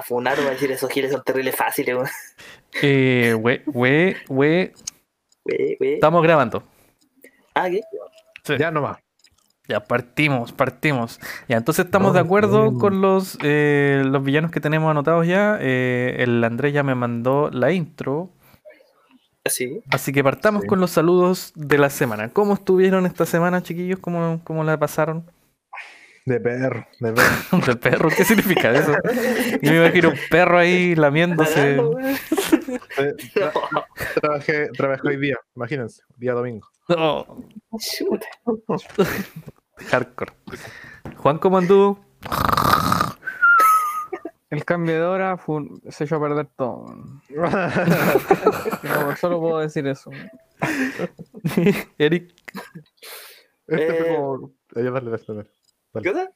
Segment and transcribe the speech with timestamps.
[0.00, 2.08] a funar o va a decir esos giles son terribles fáciles, weón.
[2.82, 4.72] Eh, we, we, we,
[5.44, 5.94] Wey, wey.
[5.94, 6.62] estamos grabando.
[7.54, 7.80] Ah, ¿qué?
[8.44, 8.54] Sí.
[8.58, 8.98] Ya nomás.
[9.68, 11.20] Ya partimos, partimos.
[11.48, 15.58] Ya, entonces estamos de acuerdo con los, eh, los villanos que tenemos anotados ya.
[15.60, 18.30] Eh, el Andrés ya me mandó la intro.
[19.46, 19.80] Sí.
[19.90, 20.68] Así que partamos Sí.
[20.68, 22.30] con los saludos de la semana.
[22.30, 23.98] ¿Cómo estuvieron esta semana, chiquillos?
[24.00, 25.24] ¿Cómo, cómo la pasaron?
[26.26, 27.58] De perro, de perro.
[27.66, 28.08] ¿Del perro?
[28.10, 28.92] ¿Qué significa eso?
[29.62, 31.78] Yo me imagino un perro ahí lamiéndose.
[31.78, 33.52] Tra-
[34.20, 36.68] trabajé, trabajé hoy día, imagínense, día domingo.
[36.88, 37.44] Oh,
[39.90, 40.32] hardcore.
[41.16, 41.98] Juan, ¿cómo anduvo?
[44.50, 46.86] El cambio de hora fue se echó a perder todo.
[48.82, 50.10] No, solo puedo decir eso.
[51.98, 52.34] Eric,
[53.66, 54.52] Este fue Eh, como.
[54.74, 55.46] dale, dale,
[56.02, 56.30] ¿Qué onda?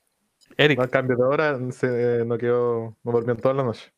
[0.56, 0.78] Eric.
[0.78, 2.96] No, cambio de hora, se, no quedó.
[3.02, 3.92] No durmió toda la noche.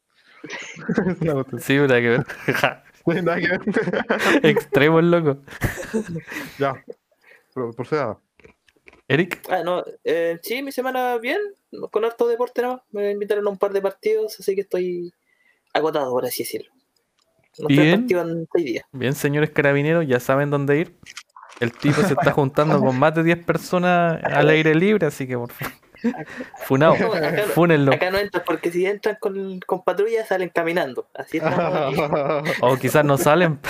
[0.44, 1.60] Es una cuestión.
[1.60, 2.26] Sí, nada que ver.
[3.06, 3.60] Sí, nada que ver.
[4.42, 5.38] Extremo el loco.
[6.58, 6.74] ya.
[7.54, 8.18] Pro- Proceda.
[9.06, 9.84] Eric, Ah, no.
[10.02, 11.38] Eh, sí, mi semana bien.
[11.92, 12.82] Con harto deporte nada más.
[12.90, 15.12] Me invitaron a un par de partidos, así que estoy
[15.72, 16.72] agotado, por así decirlo.
[17.68, 18.00] Bien.
[18.00, 18.84] partidos en seis días.
[18.90, 20.96] bien, señores carabineros, ya saben dónde ir.
[21.60, 25.36] El tipo se está juntando con más de 10 personas al aire libre, así que
[25.38, 25.72] por favor.
[26.66, 27.92] Funado, acá, fúnenlo.
[27.92, 31.08] acá no entran porque si entran con, con patrulla salen caminando.
[31.14, 31.98] Así estamos.
[32.48, 32.50] aquí.
[32.60, 33.58] O quizás no salen.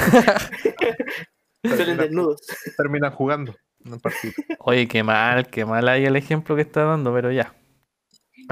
[1.65, 2.43] Salen desnudos.
[2.77, 4.35] Terminan jugando en un partido.
[4.61, 7.55] Oye, qué mal, qué mal ahí el ejemplo que está dando, pero ya.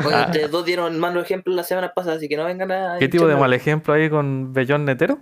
[0.04, 0.24] Oye, Ah.
[0.26, 2.96] ustedes dos dieron malos ejemplos la semana pasada, así que no vengan a.
[2.98, 5.18] ¿Qué tipo de mal ejemplo ahí con Bellón Netero?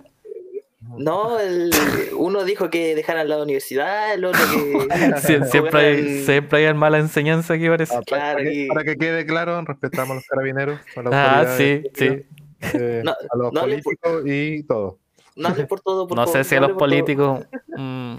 [0.97, 1.71] No, el,
[2.15, 4.87] uno dijo que dejaran la universidad, el otro que.
[5.21, 7.95] Sie- siempre, hay, siempre hay mala enseñanza aquí, parece.
[7.95, 11.41] Ah, para, Claro, para que, y- para que quede claro, respetamos a los carabineros, a
[11.41, 12.25] Ah, sí, sí.
[12.73, 14.99] eh, No, a los no políticos y todo.
[15.35, 17.45] No por todo, por No sé si a los por políticos.
[17.77, 18.15] mm,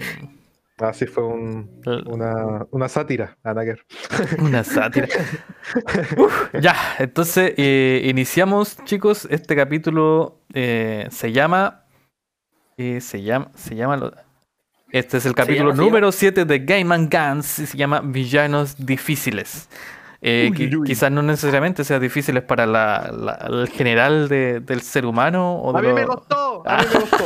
[0.77, 3.85] Así fue un, una, una sátira, Anaker.
[4.39, 5.07] Una sátira.
[6.17, 9.25] Uf, ya, entonces eh, iniciamos, chicos.
[9.31, 11.84] Este capítulo eh, se llama.
[12.77, 13.49] Eh, se llama.
[13.55, 13.97] Se llama.
[13.97, 14.13] lo-
[14.91, 18.75] este es el capítulo llama, número 7 de Game and Guns y se llama Villanos
[18.85, 19.67] Difíciles.
[20.21, 20.87] Eh, Uy, uy.
[20.87, 25.59] Quizás no necesariamente sean difíciles para la, la- el general de- del ser humano.
[25.61, 27.25] O de A mí me costó, a mí me costó.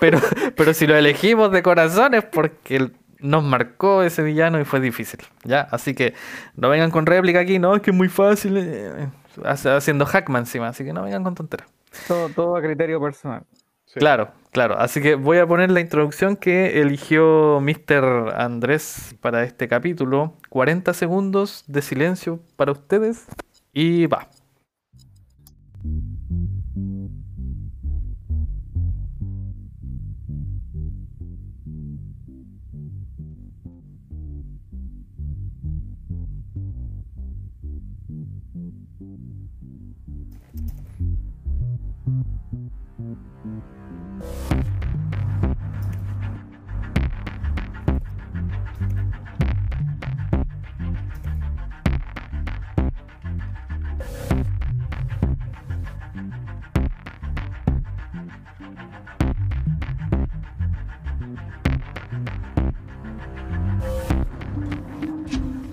[0.00, 0.20] pero,
[0.56, 4.80] pero si lo elegimos de corazón es porque el- nos marcó ese villano y fue
[4.80, 5.20] difícil.
[5.44, 5.62] ¿ya?
[5.70, 6.14] Así que
[6.56, 8.56] no vengan con réplica aquí, no, es que es muy fácil.
[8.58, 9.08] eh,
[9.44, 11.66] haciendo hackman encima, así que no vengan con tonteras.
[12.06, 13.42] Todo, todo a criterio personal.
[13.86, 13.98] Sí.
[13.98, 14.78] Claro, claro.
[14.78, 18.32] Así que voy a poner la introducción que eligió Mr.
[18.36, 20.38] Andrés para este capítulo.
[20.48, 23.26] 40 segundos de silencio para ustedes
[23.74, 24.28] y va.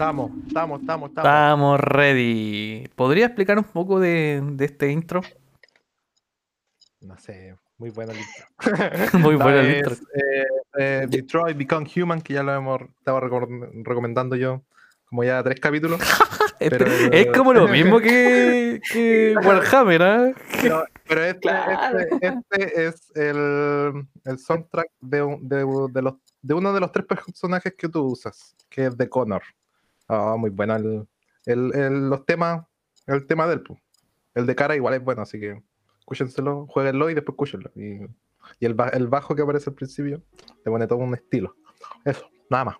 [0.02, 1.30] Estamos, estamos, estamos, estamos.
[1.30, 2.88] Estamos ready.
[2.96, 5.22] ¿Podría explicar un poco de, de este intro?
[7.02, 8.48] No sé, muy buena lista.
[9.20, 9.94] Muy Esta bueno el intro.
[10.16, 10.46] eh,
[10.80, 14.64] eh, Detroit Become Human, que ya lo hemos estado recom- recomendando yo
[15.06, 16.02] como ya tres capítulos.
[16.60, 20.32] Este- pero- es como lo mismo que, que Warhammer, ¿ah?
[20.64, 22.00] Pero, pero este, Claro.
[22.00, 25.58] este, este es el, el soundtrack de, un- de,
[25.92, 29.44] de los, de uno de los tres personajes que tú usas, que es de Connor.
[30.14, 31.08] Ah, muy bueno el,
[31.46, 32.66] el- el- los temas,
[33.08, 33.64] el tema del.
[34.36, 35.62] El de cara igual es bueno, así que
[36.00, 37.72] escúchenselo, jueguenlo y después escúchenlo.
[37.76, 38.02] Y,
[38.60, 40.22] y el, el bajo que aparece al principio
[40.66, 41.56] le pone todo un estilo.
[42.04, 42.76] Eso, nada más.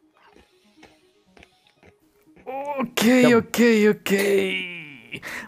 [2.46, 3.02] Ok,
[3.38, 3.60] ok,
[3.98, 4.12] ok.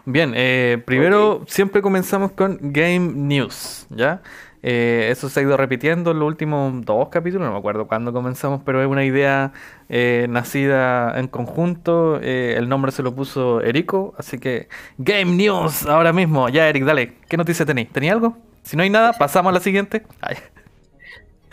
[0.06, 4.22] Bien, eh, primero siempre comenzamos con Game News, ¿ya?
[4.66, 8.14] Eh, eso se ha ido repitiendo en los últimos dos capítulos, no me acuerdo cuándo
[8.14, 9.52] comenzamos, pero es una idea
[9.90, 12.18] eh, nacida en conjunto.
[12.22, 16.48] eh, el nombre se lo puso Erico, así que Game News ahora mismo.
[16.48, 17.92] Ya, Eric, dale, ¿qué noticia tenéis?
[17.92, 18.38] ¿Tenía algo?
[18.62, 20.06] Si no hay nada, pasamos a la siguiente.
[20.22, 20.36] Ay,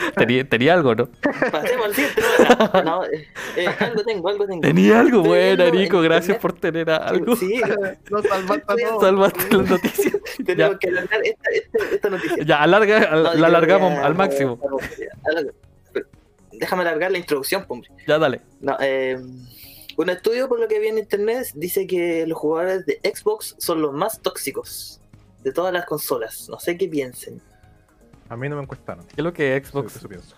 [0.16, 1.10] Tenía, tenía algo, ¿no?
[1.52, 2.22] Pasemos al siguiente.
[2.74, 4.62] No, no, eh, eh, algo tengo, algo tengo.
[4.62, 6.02] Tenía algo, viendo Nico.
[6.02, 7.36] Gracias por tener algo.
[7.36, 7.62] Sí,
[8.10, 9.02] No salvaste todos.
[9.02, 10.16] Salvaste las noticias.
[10.46, 10.80] tenemos Ya.
[10.80, 12.44] que alargar esta, esta, esta noticia.
[12.44, 14.60] Ya, alarga, No, la alargamos que- al máximo.
[16.54, 17.90] Déjame alargar la introducción, po, hombre.
[18.08, 18.42] Ya, dale.
[18.60, 19.18] No, eh,
[19.98, 23.82] un estudio, por lo que vi en internet, dice que los jugadores de Xbox son
[23.82, 25.00] los más tóxicos
[25.44, 26.48] de todas las consolas.
[26.50, 27.42] No sé qué piensen.
[28.32, 29.06] A mí no me encuestaron.
[29.08, 29.98] ¿Qué es lo que es Xbox?
[29.98, 30.36] eso pienso.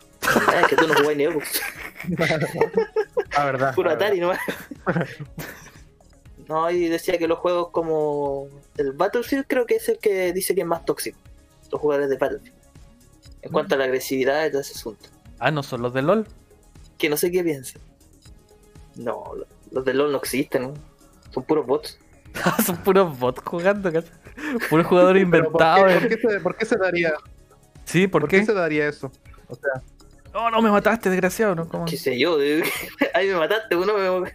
[0.47, 1.61] Ah, es que tú no jugás ni Xbox,
[3.37, 3.75] Ah, verdad.
[3.75, 4.39] puro ah, Atari nomás.
[6.47, 8.47] No, y decía que los juegos como
[8.77, 11.17] el Battlefield creo que es el que dice que es más tóxico.
[11.71, 12.55] Los jugadores de Battlefield.
[13.43, 15.09] En cuanto a la agresividad y todo ese asunto.
[15.39, 16.27] Ah, no son los de LOL.
[16.97, 17.81] Que no sé qué piensan.
[18.95, 20.73] No, lo- los de LoL no existen, ¿no?
[21.31, 21.99] Son puros bots.
[22.65, 23.91] son puros bots jugando.
[24.69, 25.85] Puros jugadores Pero ¿por inventados.
[25.85, 25.99] qué, eh.
[25.99, 27.13] por qué se, por qué se daría,
[27.85, 28.39] Sí, ¿por, ¿por qué?
[28.39, 29.11] qué se daría eso?
[29.49, 29.81] O sea,
[30.33, 31.67] No, no me mataste, desgraciado, ¿no?
[31.67, 31.85] ¿Cómo?
[31.85, 32.37] qué sé yo,
[33.13, 34.31] ahí me mataste, uno me...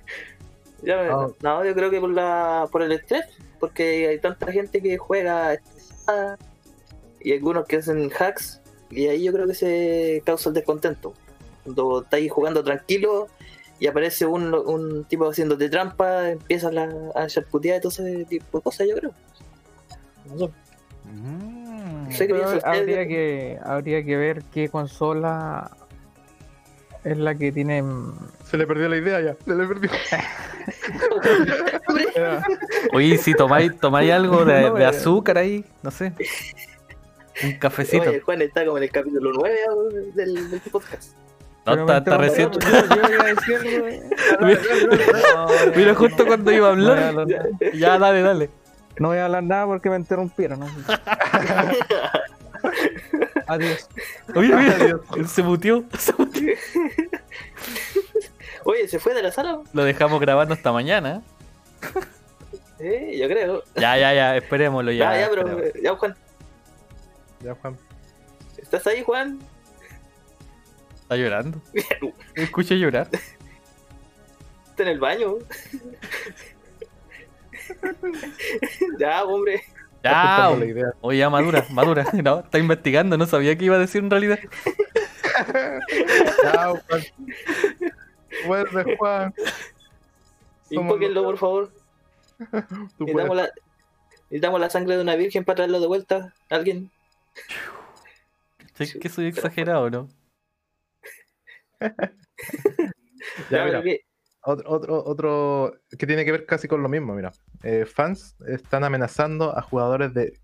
[0.82, 1.26] Ya me- Ah.
[1.42, 3.24] No, yo creo que por la por el estrés,
[3.58, 6.38] porque hay tanta gente que juega estresada
[7.20, 8.60] y algunos que hacen hacks
[8.90, 11.14] y ahí yo creo que se causa el descontento.
[11.64, 13.26] Cuando estáis jugando tranquilo
[13.80, 18.58] y aparece un, un tipo haciéndote trampa, empiezas la, a charputear y todo ese tipo
[18.58, 19.10] de cosas, yo creo.
[20.26, 20.52] No sé.
[21.12, 21.57] mm, No sé
[22.16, 25.70] qué Pero usted de- habría que, habría que ver qué consola
[27.04, 27.82] es la que tiene.
[28.44, 29.36] se le perdió la idea ya.
[29.44, 29.90] Se le perdió.
[32.92, 34.86] Oye, si tomáis, tomáis algo de, No, de eh.
[34.86, 36.12] azúcar ahí, no sé.
[37.44, 38.10] Un cafecito.
[38.10, 39.56] Oye, Juan está como en el capítulo 9
[40.14, 41.12] del, del podcast.
[41.66, 42.50] No, está, está recién.
[45.76, 47.26] Mira, justo cuando iba a hablar.
[47.74, 48.50] Ya, dale, dale.
[48.98, 50.60] No voy a hablar nada porque me interrumpieron.
[50.60, 50.66] ¿no?
[53.46, 53.88] Adiós.
[54.34, 55.84] Oye, mira, se mutió.
[55.98, 56.54] se mutió.
[58.64, 59.60] Oye, ¿se fue de la sala?
[59.72, 61.22] Lo dejamos grabando hasta mañana.
[62.78, 63.62] Sí, yo creo.
[63.74, 65.14] Ya, ya, ya, esperémoslo ya.
[65.14, 65.82] Ya, ya, pero esperemos.
[65.82, 66.16] ya, Juan.
[67.40, 67.76] Ya, Juan.
[68.56, 69.38] ¿Estás ahí, Juan?
[71.02, 71.60] Está llorando.
[72.34, 73.08] Escucho llorar.
[74.70, 75.36] Está en el baño.
[78.98, 79.62] ya, hombre.
[80.02, 80.10] Ya,
[80.46, 80.92] Está la idea.
[81.00, 82.04] oye, ya madura, madura.
[82.22, 84.38] No, está investigando, no sabía qué iba a decir en realidad.
[86.44, 87.02] Ya, Juan.
[88.46, 89.34] Vuelve, Juan.
[90.70, 91.72] Somos Infóquenlo, por favor.
[92.98, 93.50] Necesitamos la,
[94.30, 96.32] necesitamos la sangre de una virgen para traerlo de vuelta.
[96.48, 96.90] ¿Alguien?
[98.74, 100.08] Sé que soy exagerado, ¿no?
[101.80, 101.90] Ya,
[103.50, 103.98] Ya, mira.
[104.50, 107.32] Otro, otro, otro que tiene que ver casi con lo mismo, mira.
[107.62, 110.38] Eh, fans están amenazando a jugadores de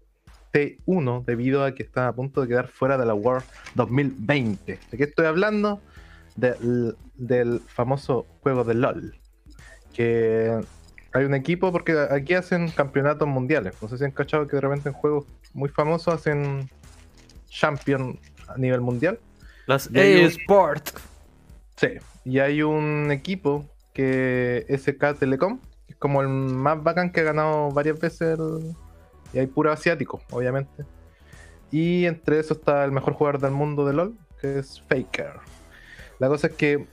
[0.52, 3.46] T1 debido a que están a punto de quedar fuera de la World
[3.76, 4.78] 2020.
[4.90, 5.80] ¿De qué estoy hablando?
[6.36, 9.18] Del, del famoso juego de LOL.
[9.94, 10.60] Que
[11.14, 13.74] hay un equipo, porque aquí hacen campeonatos mundiales.
[13.80, 15.24] No sé si han cachado que de repente en juegos
[15.54, 16.68] muy famosos hacen
[17.48, 19.18] champion a nivel mundial.
[19.64, 20.90] Las eSport.
[21.76, 21.88] Sí,
[22.26, 27.24] y hay un equipo que SK Telecom, que es como el más bacán que ha
[27.24, 28.38] ganado varias veces
[29.32, 30.84] y hay puro asiático, obviamente.
[31.70, 35.32] Y entre eso está el mejor jugador del mundo de LOL, que es Faker.
[36.18, 36.86] La cosa es que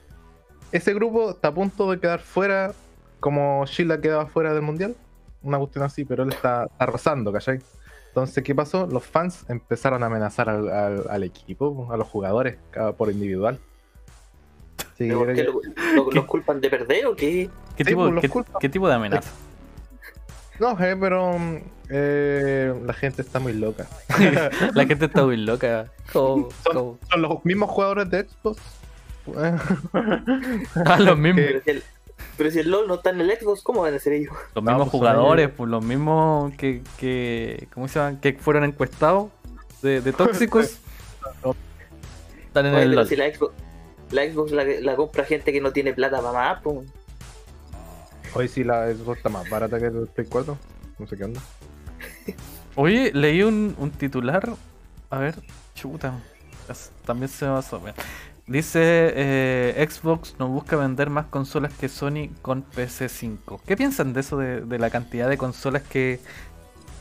[0.72, 2.72] ese grupo está a punto de quedar fuera,
[3.20, 4.96] como Sheila quedaba fuera del mundial,
[5.42, 7.60] una cuestión así, pero él está arrasando, ¿cachai?
[8.08, 8.86] Entonces, ¿qué pasó?
[8.86, 12.58] Los fans empezaron a amenazar al, al- al equipo, a los jugadores,
[12.96, 13.58] por individual.
[14.94, 17.48] Así que ¿Pero por creo qué que- lo- lo- ¿Los culpan de perder o qué?
[17.76, 19.30] ¿Qué, Sí, tipo, pues, qué, tipo de amenaza?
[20.60, 21.56] No sé, pero mm,
[21.90, 23.86] eh, la gente está muy loca.
[24.74, 25.86] La gente está muy loca.
[26.12, 28.60] Son- Son los mismos jugadores de Xbox.
[30.84, 31.42] Ah, los mismos.
[31.46, 31.82] Pero si, el,
[32.36, 34.34] pero si el LOL no está en el Xbox, ¿cómo van a ser ellos?
[34.54, 38.20] Los No, mismos pues son jugadores, pues los mismos que, que ¿cómo se llaman?
[38.20, 39.30] Que fueron encuestados
[39.80, 40.78] de, de tóxicos.
[42.46, 43.08] Están en Oye, el pero LOL.
[43.08, 43.54] si la Xbox,
[44.12, 46.88] la, Xbox la, la compra gente que no tiene plata para más, pues.
[48.34, 50.56] Hoy sí la Xbox está más barata que el Play 4.
[50.98, 51.40] No sé qué onda.
[52.76, 54.48] Oye, leí un, un titular.
[55.10, 55.34] A ver,
[55.74, 56.14] chuta.
[57.04, 57.80] También se me pasó.
[57.80, 57.94] mira.
[58.46, 63.60] Dice eh, Xbox no busca vender más consolas que Sony con PC5.
[63.66, 66.18] ¿Qué piensan de eso de, de la cantidad de consolas que,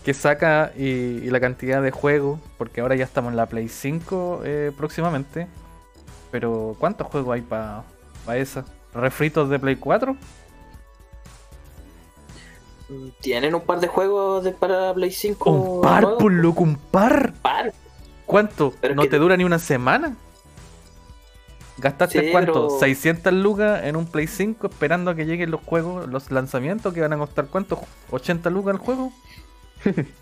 [0.05, 2.39] que saca y, y la cantidad de juegos?
[2.57, 5.47] Porque ahora ya estamos en la Play 5 eh, próximamente.
[6.31, 7.83] Pero ¿cuántos juegos hay para
[8.35, 8.65] esa?
[8.93, 10.15] ¿Refritos de Play 4?
[12.89, 15.49] Mm, Tienen un par de juegos de, para Play 5.
[15.51, 17.33] Un par, nuevos, por loco, un par.
[17.41, 17.73] par.
[18.25, 18.73] ¿Cuánto?
[18.79, 20.15] Pero ¿No que- te dura ni una semana?
[21.77, 22.53] Gastaste Sí, cuánto?
[22.67, 26.93] pero- 600 lucas en un Play 5 esperando a que lleguen los juegos, los lanzamientos
[26.93, 27.79] que van a costar cuánto?
[28.11, 29.11] 80 lucas el juego.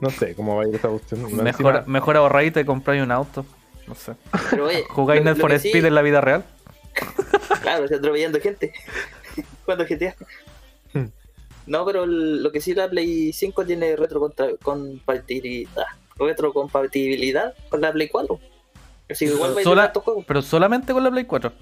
[0.00, 1.32] No sé cómo va a ir esa cuestión.
[1.44, 3.44] Mejor, mejor ahorradita y compráis un auto.
[3.90, 4.14] No sé.
[4.50, 6.44] Pero oye, ¿Jugáis lo for Speed sí- en la vida real?
[7.62, 8.72] Claro, se atropellando gente.
[9.64, 10.14] Cuando GTA.
[10.94, 11.06] Hmm.
[11.66, 15.84] No, pero el- lo que sí la Play 5 tiene retrocompatibilidad.
[16.18, 18.38] Retrocompatibilidad con la Play 4.
[19.10, 20.24] Así que igual va a Sola- ir estos juegos.
[20.26, 21.52] Pero solamente con la Play 4.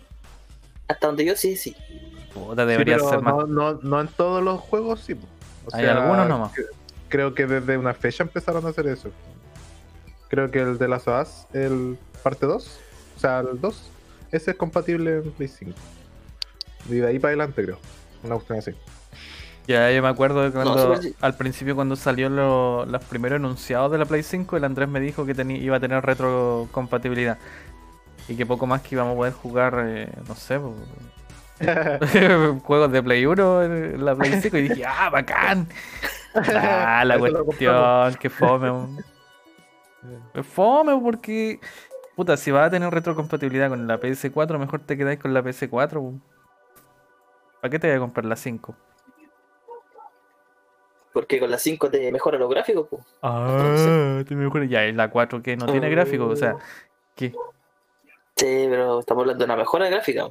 [0.89, 1.75] Hasta donde yo sí, sí.
[2.35, 3.35] Puta, debería ser más.
[3.35, 5.15] no, no, no en todos los juegos, sí.
[5.67, 6.53] O Hay algunos nomás.
[6.53, 6.67] cre-
[7.09, 9.11] Creo que desde una fecha empezaron a hacer eso.
[10.29, 12.81] Creo que el de las OAS, el parte 2,
[13.17, 13.91] o sea, el 2,
[14.33, 15.73] ese es compatible en Play 5.
[16.89, 17.79] Y de ahí para adelante, creo.
[18.23, 18.73] Una cuestión así.
[19.67, 23.93] Ya, yo me acuerdo de cuando, super- al principio cuando salió lo- los primeros enunciados
[23.93, 27.37] de la Play 5, el Andrés me dijo que tenía, iba a tener retrocompatibilidad.
[28.29, 30.59] Y que poco más que íbamos a poder jugar, eh, no sé,
[32.65, 35.69] juegos de Play 1 en la Play 5 y dije, ah, bacán.
[36.35, 38.71] Ah, la cuestión, que fome.
[40.55, 41.59] Fome porque,
[42.19, 46.01] puta, si vas a tener retrocompatibilidad con la PS4, mejor te quedáis con la PS4.
[46.01, 46.21] weón.
[47.61, 48.75] ¿Para qué te voy a comprar la 5?
[51.13, 52.89] Porque con la 5 te mejora los gráficos.
[52.89, 53.01] po.
[53.23, 54.65] Ah, te mejora.
[54.65, 55.91] Ya, y la 4 que no tiene Oh.
[55.91, 56.57] gráfico, o sea,
[57.15, 57.31] ¿qué?
[58.37, 60.29] Sí, pero estamos hablando de una mejora gráfica.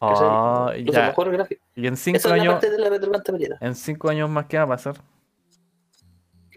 [0.00, 1.06] Ah, Incluso ya.
[1.06, 1.64] mejor gráfico.
[1.76, 2.64] Y en 5 Esa es la años,
[3.60, 4.96] en 5 años más, ¿qué va a pasar?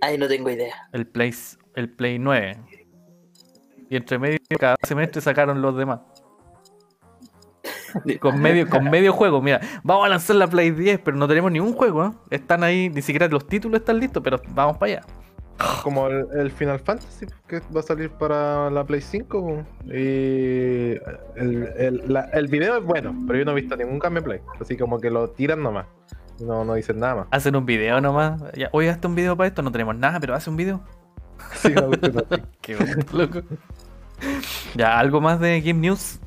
[0.01, 0.89] Ay, no tengo idea.
[0.91, 1.33] El Play,
[1.75, 2.57] el Play 9.
[3.89, 5.99] Y entre medio, cada semestre sacaron los demás.
[8.19, 11.49] Con medio, con medio juego, mira, vamos a lanzar la Play 10, pero no tenemos
[11.51, 12.11] ningún juego, ¿eh?
[12.29, 15.01] Están ahí, ni siquiera los títulos están listos, pero vamos para allá.
[15.81, 19.63] Como el, el Final Fantasy que va a salir para la Play 5.
[19.85, 24.41] Y el, el, la- el video es bueno, pero yo no he visto ningún gameplay.
[24.59, 25.85] Así como que lo tiran nomás.
[26.41, 27.27] No, no dicen nada más.
[27.31, 28.41] Hacen un video nomás.
[28.57, 30.83] Ya, Oye, hazte un video para esto, no tenemos nada, pero hace un video.
[31.55, 31.73] Sí.
[32.61, 32.77] Qué
[33.13, 33.41] loco.
[34.75, 36.19] Ya, algo más de Game News.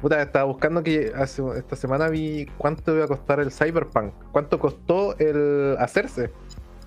[0.00, 4.12] Puta, estaba buscando que hace, esta semana vi cuánto iba a costar el Cyberpunk.
[4.32, 6.30] Cuánto costó el hacerse.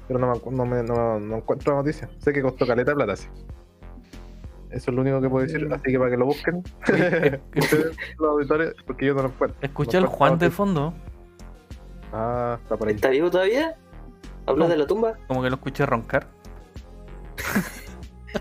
[0.08, 2.10] Pero no, me, no, me- no- no encuentro la noticia.
[2.20, 3.28] Sé que costó caleta de plata, sí.
[4.70, 5.68] Eso es lo único que puedo decir.
[5.72, 6.58] Así que para que lo busquen.
[7.56, 9.58] Ustedes, los auditores, porque yo no lo encuentro.
[9.62, 10.94] Escucha No el Juan de fondo,
[12.12, 12.96] Ah, está por ahí.
[12.96, 13.76] ¿Está vivo todavía?
[14.46, 14.70] ¿Habló No.
[14.70, 15.14] de la tumba?
[15.28, 16.28] como que lo escuché roncar.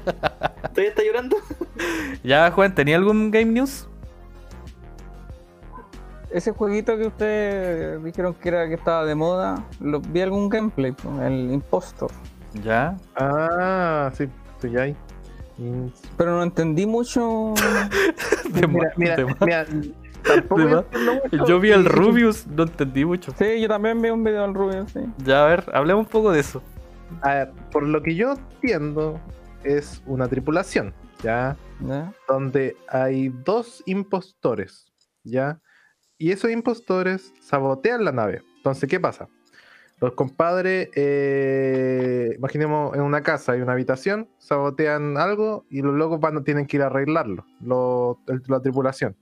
[0.02, 1.36] ¿Todavía está llorando?
[2.22, 3.88] Ya, Juan, ¿tenía algún Game News?
[6.30, 10.94] Ese jueguito que ustedes dijeron que era que estaba de moda, lo, vi algún gameplay,
[11.22, 12.10] el Impostor.
[12.64, 12.96] Ya.
[13.14, 14.96] Ah, sí, estoy ahí.
[15.58, 15.86] Mm,
[16.16, 17.54] Pero no entendí mucho.
[18.50, 19.66] De Mira, más, mira, mira,
[20.24, 20.84] tampoco De
[21.30, 21.60] yo mucho.
[21.60, 23.32] Vi al Y- Rubius, no entendí mucho.
[23.38, 25.00] Sí, yo también vi un video del Rubio, sí.
[25.18, 26.60] Ya, a ver, hablemos un poco de eso.
[27.22, 29.20] A ver, por lo que yo entiendo,
[29.62, 30.92] es una tripulación,
[31.22, 31.56] ¿ya?
[31.80, 32.12] ¿Ya?
[32.28, 34.92] Donde hay dos impostores,
[35.22, 35.60] ¿ya?
[36.18, 38.42] Y esos impostores sabotean la nave.
[38.56, 39.28] Entonces, ¿qué pasa?
[40.00, 46.20] Los compadres, eh, imaginemos en una casa hay una habitación, sabotean algo y los locos
[46.20, 49.16] van, tienen que ir a arreglarlo, lo- el- la tripulación.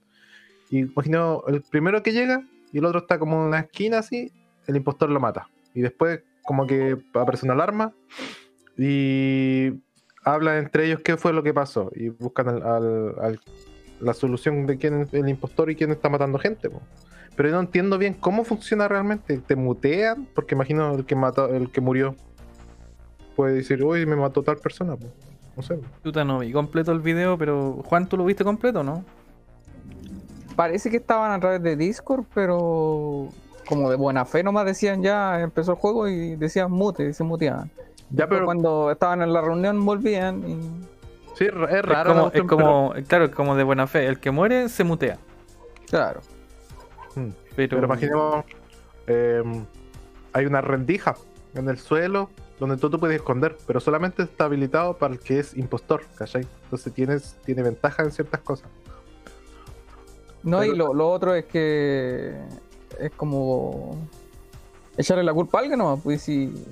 [0.69, 4.31] Y imaginemos el primero que llega y el otro está como en una esquina así,
[4.67, 5.47] el impostor lo mata.
[5.73, 7.93] Y después, como que aparece una alarma
[8.77, 9.73] y
[10.25, 13.39] hablan entre ellos qué fue lo que pasó y buscan al- al- al-
[13.99, 16.69] la solución de quién es el impostor y quién está matando gente.
[16.69, 16.81] po.
[17.35, 19.37] Pero yo no entiendo bien cómo funciona realmente.
[19.39, 20.27] ¿Te mutean?
[20.35, 22.15] Porque imagino el que mató, el que murió
[23.35, 24.95] puede decir, uy, me mató tal persona.
[24.95, 25.07] po".
[25.55, 25.79] No sé.
[26.03, 29.05] Puta, no vi completo el video, pero Juan, ¿tú lo viste completo no?
[30.55, 33.29] Parece que estaban a través de Discord, pero
[33.67, 37.23] como de buena fe nomás decían ya, empezó el juego y decían mute, y se
[37.23, 37.71] muteaban.
[38.11, 40.53] Ya, pero Cuando estaban en la reunión volvían y...
[41.35, 42.13] sí, es Es raro.
[42.13, 44.05] la como, es como, claro, es como de buena fe.
[44.07, 45.17] El que muere se mutea.
[45.89, 46.21] Claro.
[47.15, 48.45] pero, mm, Pero, pero imaginemos,
[49.07, 49.65] em,
[50.33, 51.15] hay una rendija
[51.55, 52.29] en el suelo
[52.59, 56.45] donde tú te puedes esconder, pero solamente está habilitado para el que es impostor, ¿cachai?
[56.65, 58.69] Entonces tienes, tiene ventaja en ciertas cosas.
[60.43, 62.35] No, Pero- y lo, lo otro es que
[62.99, 63.97] es como
[64.97, 66.65] echarle la culpa a alguien nomás, pues, y si,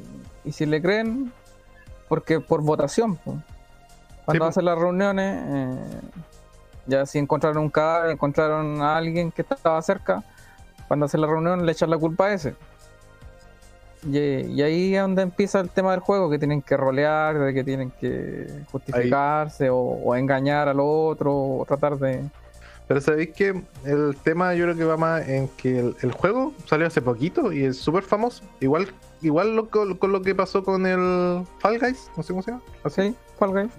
[0.43, 1.31] y si le creen,
[2.07, 3.37] porque por votación, pues.
[4.25, 4.49] Cuando pues.
[4.49, 6.01] hacen las reuniones, eh,
[6.85, 10.23] ya si encontraron un cadáver, encontraron a alguien que estaba cerca,
[10.87, 12.55] cuando hacen la reunión le echan la culpa a ese.
[14.03, 17.53] Y, y ahí es donde empieza el tema del juego, que tienen que rolear, de
[17.53, 22.23] que tienen que justificarse o, o engañar al otro, o tratar de...
[22.91, 26.51] Pero sabéis que el tema yo creo que va más en que el, el juego
[26.65, 28.43] salió hace poquito y es súper famoso.
[28.59, 32.41] Igual, igual lo, con, con lo que pasó con el Fall Guys, no sé cómo
[32.43, 32.63] se llama.
[32.83, 33.71] Así, Sí, Fall Guys.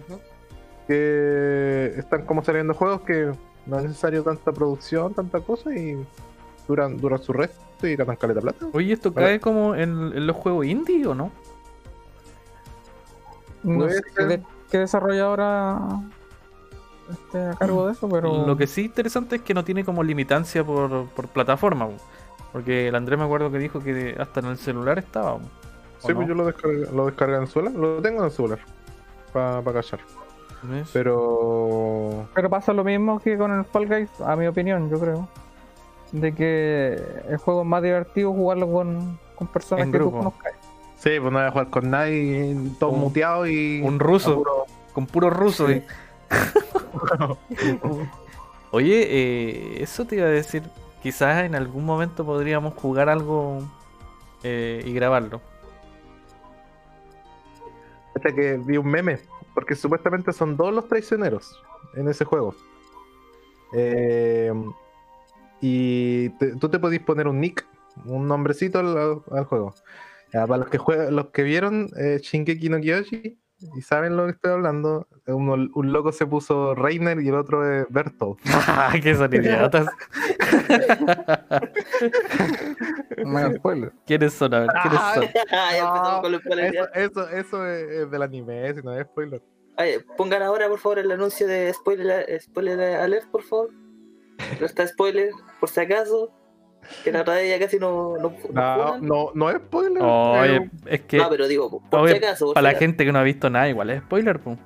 [0.89, 3.33] que están como saliendo juegos que
[3.67, 6.03] no es necesario tanta producción, tanta cosa y
[6.67, 8.67] duran, duran su resto y gastan caleta plata.
[8.73, 9.27] Oye, ¿esto Vale.
[9.27, 11.31] cae como en, en los juegos indie o no?
[13.63, 15.79] No sé qué, de- qué desarrolladora
[17.13, 18.47] esté a cargo de eso, pero.
[18.47, 21.87] Lo que sí interesante es que no tiene como limitancia por, por plataforma.
[21.87, 21.95] po.
[22.53, 25.35] Porque el Andrés me acuerdo que dijo que hasta en el celular estaba.
[25.39, 25.41] po.
[26.03, 26.15] ¿O Sí, no?
[26.17, 28.59] pues yo lo descargué, lo descargué en el celular, lo tengo en el celular
[29.33, 30.01] para callar.
[30.65, 30.91] ¿Ves?
[30.93, 35.29] Pero Pero pasa lo mismo que con el Fall Guys, a mi opinión, yo creo.
[36.13, 40.19] De que el juego es más divertido jugarlo con, con personas En que grupo.
[40.19, 40.53] tú conozcas.
[40.99, 43.81] sí, pues no voy a jugar con nadie, todo Un- muteado y.
[43.83, 44.37] un ruso.
[44.37, 45.67] puro- Con puro ruso.
[45.69, 45.83] Sí.
[48.71, 50.63] Oye, eh, eso te iba a decir.
[51.03, 53.63] Quizás en algún momento podríamos jugar algo
[54.43, 55.41] eh, y grabarlo.
[58.15, 59.19] Hasta que vi un meme,
[59.55, 61.61] porque supuestamente son todos los traicioneros
[61.95, 62.55] en ese juego.
[63.75, 64.53] Eh,
[65.61, 67.67] y tú te podís poner un nick,
[68.05, 69.75] un nombrecito al, juego.
[70.33, 70.79] Para los que
[71.11, 72.21] los que vieron eh,
[72.71, 73.39] no Kyoji
[73.77, 77.65] y saben lo que estoy hablando, uno- un loco se puso Reiner y el otro
[77.71, 78.39] es Bertolt.
[79.03, 79.87] que son idiotas.
[84.07, 84.55] ¿Quiénes son?
[84.55, 85.27] A ver, ¿quiénes Ah, son?
[86.23, 89.43] con los Eso, eso, eso es, del anime, si no es spoiler.
[89.79, 93.71] Oye, pongan ahora, por favor, el anuncio de spoiler, spoiler alert, por favor.
[94.61, 96.31] No está spoiler, por si acaso.
[97.05, 98.17] Que la vez ya casi no.
[98.19, 100.03] no, no No, no, no es spoiler.
[100.03, 102.47] Oye, es que No, pero digo, por Oye, si acaso.
[102.47, 102.81] por para si la acaso.
[102.81, 104.57] gente que no ha visto nada, igual es spoiler, po.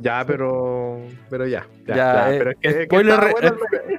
[0.00, 1.00] Ya, pero.
[1.28, 1.66] Pero ya.
[1.86, 3.54] Ya, Ya, ya, eh, pero es que, spoiler, bueno el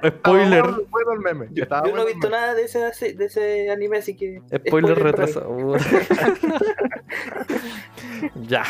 [0.06, 1.48] eh, Spoiler, bueno- bueno el meme.
[1.52, 4.40] Yo, no he visto nada de ese, de ese anime, así que.
[4.66, 5.74] spoiler retrasado.
[8.48, 8.64] ya,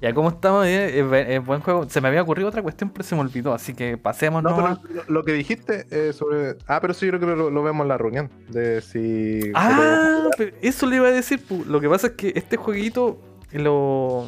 [0.00, 1.00] ya como estamos, eh,
[1.36, 1.88] es buen juego.
[1.88, 4.78] Se me había ocurrido otra cuestión, pero se me olvidó, así que pasemos No, pero
[4.94, 6.56] lo, lo que dijiste eh, sobre.
[6.66, 8.30] Ah, pero sí, yo creo que lo, lo vemos en la reunión.
[8.48, 9.40] De si.
[9.42, 11.44] si Ah, pero eso le iba a decir.
[11.44, 11.64] pu.
[11.66, 13.20] Lo que pasa es que este jueguito
[13.52, 14.26] lo.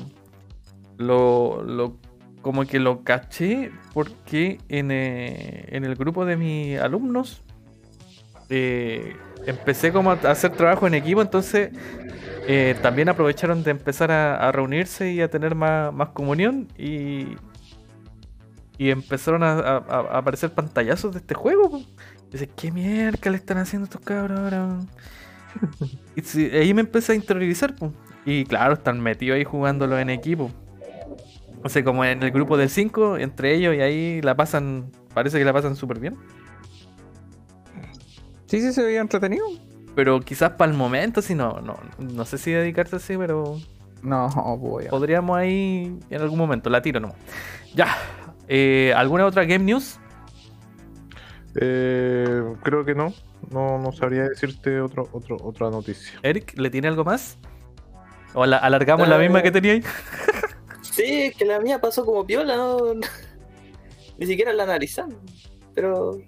[0.99, 1.63] Lo.
[1.65, 1.97] lo
[2.45, 7.43] como que lo caché porque en, eh, en el grupo de mis alumnos
[8.51, 11.71] eh, empecé como a hacer trabajo en equipo, entonces
[12.49, 17.37] eh, también aprovecharon de empezar a, a reunirse y a tener más, más comunión y,
[18.79, 21.71] y empezaron a, a- a aparecer pantallazos de este juego.
[21.71, 21.83] po.
[22.31, 24.81] Dice, ¿qué mierda le están haciendo estos cabros ahora?
[26.17, 27.75] y ahí me empecé a interiorizar.
[27.77, 27.93] po.
[28.25, 30.51] Y claro, están metidos ahí jugándolo en equipo.
[31.65, 35.39] O sea, como en el grupo de 5, entre ellos, y ahí la pasan, parece
[35.39, 36.17] que la pasan súper bien.
[38.47, 39.47] Sí, sí, se veía entretenido.
[39.97, 43.59] Pero quizás para el momento, si no, no, no sé si dedicarse así, pero
[44.03, 44.91] No, voy a.
[44.91, 47.17] podríamos ahí en algún momento, la tiro nomás.
[47.75, 47.97] Ya,
[48.47, 49.99] eh, ¿alguna otra game news?
[51.61, 53.13] Eh, creo que no.
[53.51, 56.19] No, no sabría decirte otro, otro, otra noticia.
[56.23, 57.39] Eric, ¿le tiene algo más?
[58.35, 59.83] ¿O la- alargamos la Eh, misma que tenía ahí?
[60.95, 62.79] Sí, es que la mía pasó como piola, ¿no?
[64.19, 65.17] Ni siquiera la analizamos.
[65.75, 66.19] Pero.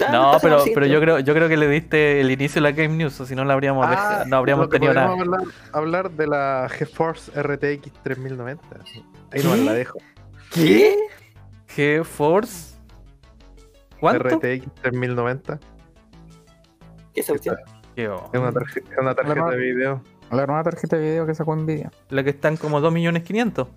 [0.00, 2.72] Ah, No, pero, pero yo creo, yo creo que le diste el inicio de la
[2.72, 5.06] game news, o si no la habríamos dejado- no habríamos Ah, tenido nada.
[5.14, 8.64] podemos Hablar, hablar de la GeForce RTX 3090.
[9.30, 9.98] Ahí no la dejo.
[10.52, 10.96] ¿Qué?
[11.68, 12.74] GeForce.
[14.00, 14.24] ¿Cuánto?
[14.38, 15.60] RTX 3090.
[17.14, 17.34] ¿Qué es oh.
[18.32, 20.02] Es una, tarje- es una tarjeta de video.
[20.32, 21.92] La nueva tarjeta de video que sacó Nvidia.
[22.08, 23.68] La que están como 2 millones 500.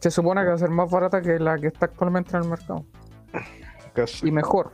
[0.00, 2.48] Se supone que va a ser más barata que la que está actualmente en el
[2.48, 2.84] mercado.
[3.94, 4.28] Casi.
[4.28, 4.72] Y mejor,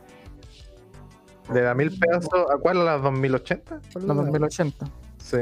[1.53, 2.79] ¿Le da mil pesos a cuál?
[2.81, 3.65] ¿A las 2080?
[3.65, 4.85] ¿Cuál es la la- 2080.
[5.17, 5.37] Sí.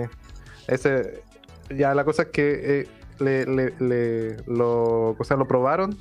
[0.68, 1.24] Ese.
[1.70, 2.88] Ya la cosa es que eh,
[3.20, 5.96] le, le, le- lo, o sea, lo probaron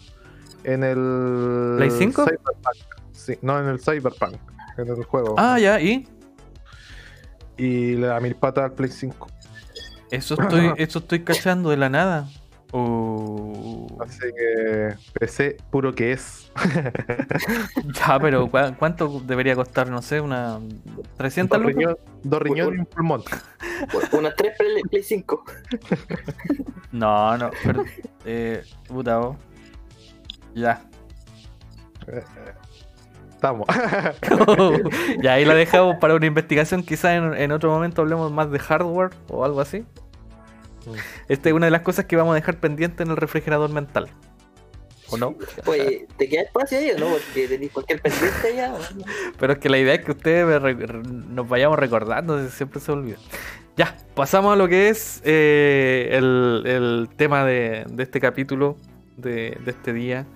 [0.64, 1.75] en el.
[1.77, 2.25] ¿Play 5?
[2.25, 2.77] Cyberpunk.
[3.12, 4.37] Sí, no, en el Cyberpunk.
[4.79, 5.35] En el juego.
[5.37, 6.09] Ah, ya, y
[7.59, 9.27] Y le da mil patas al Play 5.
[10.11, 12.27] eso estoy, eso estoy cachando de la nada.
[12.72, 14.94] Uh, Así que.
[15.18, 16.52] PC puro que es.
[17.94, 19.90] ya, pero ¿cu- ¿cuánto debería costar?
[19.90, 20.61] No sé, una
[21.16, 21.76] 300 dos lucas?
[21.76, 23.22] riñones dos riñones y un pulmón.
[24.12, 25.44] Unas 3 Play, Play 5.
[26.92, 27.85] No, no, pero,
[28.24, 29.37] eh, puta, oh.
[30.54, 30.83] Ya.
[33.30, 33.66] Estamos.
[35.22, 36.83] ya ahí la dejamos para una investigación.
[36.83, 39.85] Quizás en, en otro momento hablemos más de hardware o algo así.
[40.87, 40.95] Mm.
[41.29, 44.09] Esta es una de las cosas que vamos a dejar pendiente en el refrigerador mental.
[45.12, 45.35] ¿O no?
[45.66, 47.07] Oye, ¿te queda espacio ahí no?
[47.09, 48.75] Porque tenéis cualquier pendiente allá.
[48.75, 49.05] ¿o no?
[49.38, 52.81] Pero es que la idea es que ustedes me re- re- nos vayamos recordando, siempre
[52.81, 53.16] se olvida.
[53.77, 58.77] Ya, pasamos a lo que es eh, el, el tema de, de este capítulo,
[59.16, 60.27] de, de este día.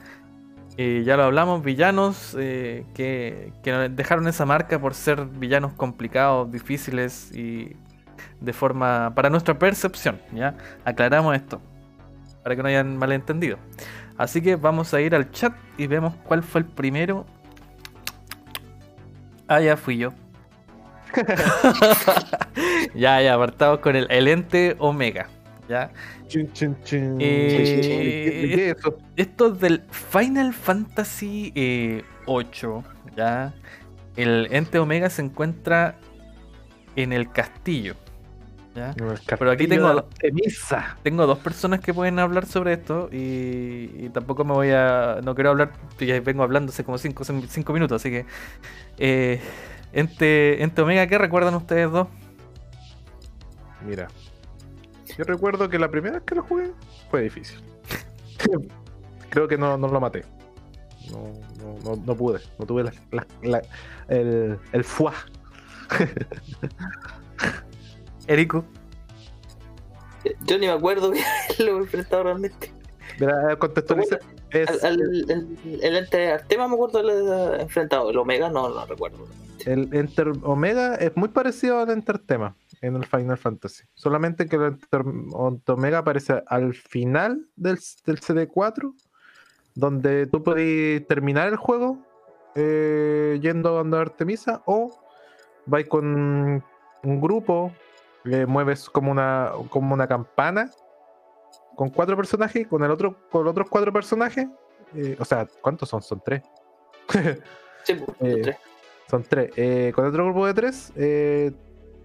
[0.77, 6.51] Eh, ya lo hablamos, villanos eh, que, que dejaron esa marca por ser villanos complicados,
[6.51, 7.77] difíciles y
[8.41, 10.21] de forma para nuestra percepción.
[10.33, 11.61] Ya aclaramos esto
[12.43, 13.59] para que no hayan malentendido.
[14.17, 17.27] Así que vamos a ir al chat y vemos cuál fue el primero.
[19.49, 20.13] Ah, ya fui yo.
[22.95, 25.29] ya, ya, apartamos con el, el ente Omega.
[25.69, 25.91] Ya.
[26.29, 27.17] Chin, chin, chin.
[27.21, 28.99] Eh, ¿De qué es eso?
[29.17, 32.85] Esto es del Final Fantasy eh, 8.
[33.17, 33.55] Ya.
[34.17, 35.97] El ente Omega se encuentra
[36.97, 37.97] en el castillo.
[38.75, 38.95] ¿Ya?
[39.39, 40.09] Pero aquí tengo-.
[41.03, 45.21] Tengo dos personas que pueden hablar sobre esto y, y tampoco me voy a.
[45.23, 48.27] No quiero hablar, ya vengo hablando hace como 5 cinco, minutos, así que.
[48.99, 49.41] Eh,
[49.93, 52.09] ente, ente Omega, ¿qué recuerdan ustedes dos?
[53.87, 54.09] Mira.
[55.17, 56.73] Yo recuerdo que la primera vez que lo jugué
[57.11, 57.61] fue difícil.
[59.31, 60.25] Creo que no, no lo maté.
[61.11, 62.41] No, no, no, no pude.
[62.59, 63.63] No tuve la, la- la-
[64.09, 65.13] el, el fuá.
[68.27, 68.65] Erico.
[70.47, 71.13] Yo ni me acuerdo
[71.57, 72.73] que lo he enfrentado realmente.
[73.21, 74.19] Mira, contextualiza.
[74.51, 75.49] El,
[75.83, 78.11] el ente Artema me acuerdo de enfrentado.
[78.11, 79.27] El Omega no lo recuerdo.
[79.67, 83.85] El Enter Omega es muy parecido al Enter Tema en el Final Fantasy.
[83.95, 85.03] Solamente que el Enter
[85.67, 88.95] Omega aparece al final del, del CD4,
[89.75, 91.99] donde tú puedes terminar el juego
[92.55, 94.91] eh, yendo a donde Artemisa o
[95.67, 96.63] vais con
[97.03, 97.73] un grupo,
[98.25, 100.71] le mueves como una, como una campana
[101.77, 104.47] con cuatro personajes y con el otro con otros cuatro personajes.
[104.95, 106.03] eh, o sea, ¿cuántos son?
[106.03, 106.43] Son tres.
[107.85, 108.57] Sí, pues, Eh, los tres.
[109.11, 109.51] Son tres.
[109.57, 111.53] Eh, con otro grupo de tres, eh,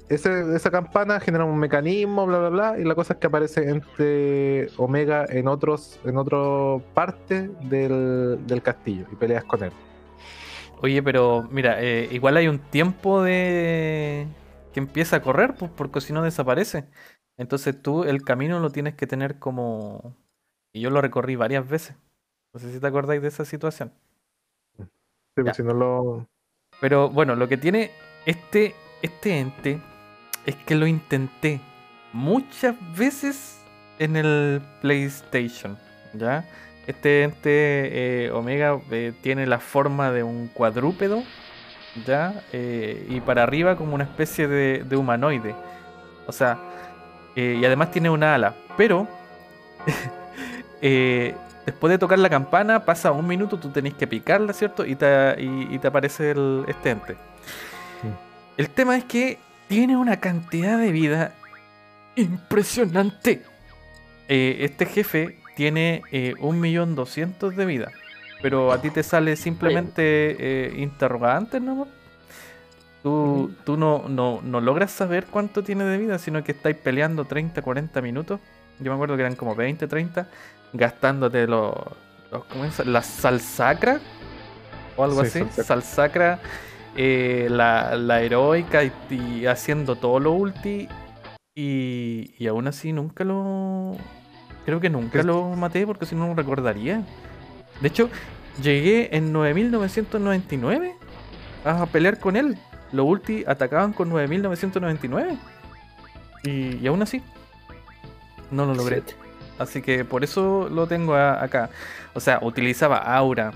[0.10, 2.80] ese- esa campana genera un mecanismo, bla, bla, bla.
[2.80, 6.38] Y la cosa es que aparece entre Omega en otros en otra
[6.94, 9.72] parte del, del castillo y peleas con él.
[10.82, 14.26] Oye, pero mira, eh, igual hay un tiempo de
[14.74, 16.88] que empieza a correr, pues, porque si no desaparece.
[17.38, 20.16] Entonces tú el camino lo tienes que tener como...
[20.74, 21.96] Y yo lo recorrí varias veces.
[22.54, 23.92] No sé si te acordáis de esa situación.
[24.78, 26.28] Sí, pues, si no lo.
[26.82, 27.92] Pero bueno, lo que tiene
[28.26, 29.80] este, este ente
[30.46, 31.62] es que lo intenté
[32.14, 33.60] muchas veces
[34.00, 35.78] en el PlayStation.
[36.14, 36.46] ¿Ya?
[36.88, 41.24] Este ente eh, Omega eh, tiene la forma de un cuadrúpedo.
[42.06, 42.44] ¿Ya?
[42.54, 45.56] Eh, y para arriba como una especie de, de humanoide.
[46.28, 46.58] O sea,
[47.36, 48.54] eh, y además tiene una ala.
[48.78, 49.08] Pero
[50.82, 54.86] eh, después de tocar la campana, pasa un minuto, tú tenés que picarla, ¿cierto?
[54.86, 57.18] Y te, y, y te aparece el, este ente.
[58.58, 61.34] El tema es que tiene una cantidad de vida
[62.16, 63.44] impresionante.
[64.28, 67.92] Este jefe tiene eh, 1.200.000 de vida.
[68.42, 70.02] Pero a ti te sale simplemente
[70.40, 71.88] eh, interrogantes, ¿no?
[73.04, 77.26] Tú, tú no, no, no logras saber cuánto tiene de vida, sino que estáis peleando
[77.26, 78.40] 30, 40 minutos.
[78.80, 80.28] Yo me acuerdo que eran como 20, 30,
[80.74, 81.74] gastándote los.
[82.32, 82.80] los ¿Cómo es?
[82.86, 84.00] La salsacra
[84.96, 85.64] o algo Sí, así.
[85.64, 86.40] salsacra.
[86.96, 90.90] Eh, la, la heroica y, y haciendo todo lo ulti.
[91.56, 93.96] Y, y aún así nunca lo.
[94.66, 97.04] Creo que nunca lo maté porque si no lo recordaría.
[97.82, 98.10] De hecho,
[98.62, 100.94] llegué en 9999
[101.66, 102.58] a pelear con él.
[102.92, 105.38] Los ulti atacaban con 9999.
[106.44, 107.22] Y, y aún así,
[108.52, 108.98] no lo logré.
[109.58, 111.70] Así que por eso lo tengo a- acá.
[112.14, 113.52] O sea, utilizaba aura,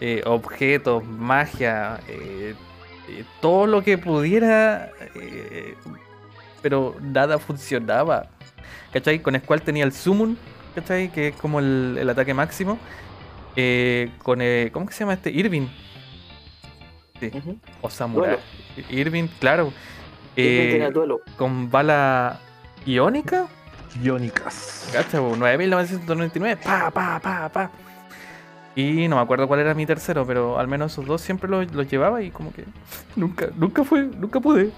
[0.00, 2.54] eh, objetos, magia, eh,
[3.08, 4.90] eh, todo lo que pudiera,
[6.62, 8.26] pero nada funcionaba.
[8.92, 9.20] ¿Cachai?
[9.20, 10.36] Con Squall tenía el Summon,
[10.74, 11.10] ¿cachai?
[11.10, 12.78] Que es como el, el ataque máximo.
[13.56, 15.30] Eh, con, eh, ¿cómo que se llama este?
[15.30, 15.66] Irving.
[17.18, 17.58] Sí, Ujú.
[17.80, 18.36] o Samurai.
[18.76, 18.90] Duelo.
[18.90, 19.72] Irving, claro.
[20.36, 21.20] Irving Eh, tiene duelo.
[21.38, 22.38] con bala
[22.84, 23.46] iónica.
[24.02, 24.90] Iónicas.
[24.92, 27.70] Cacha, po, 9999, pa, pa, pa, pa.
[28.74, 31.72] Y no me acuerdo cuál era mi tercero, pero al menos esos dos siempre los,
[31.72, 32.64] los llevaba y como que
[33.16, 34.70] nunca, nunca fue, nunca pude.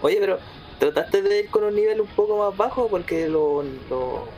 [0.00, 0.38] Oye, pero
[0.78, 4.28] trataste de ir con un nivel un poco más bajo porque lo- lo-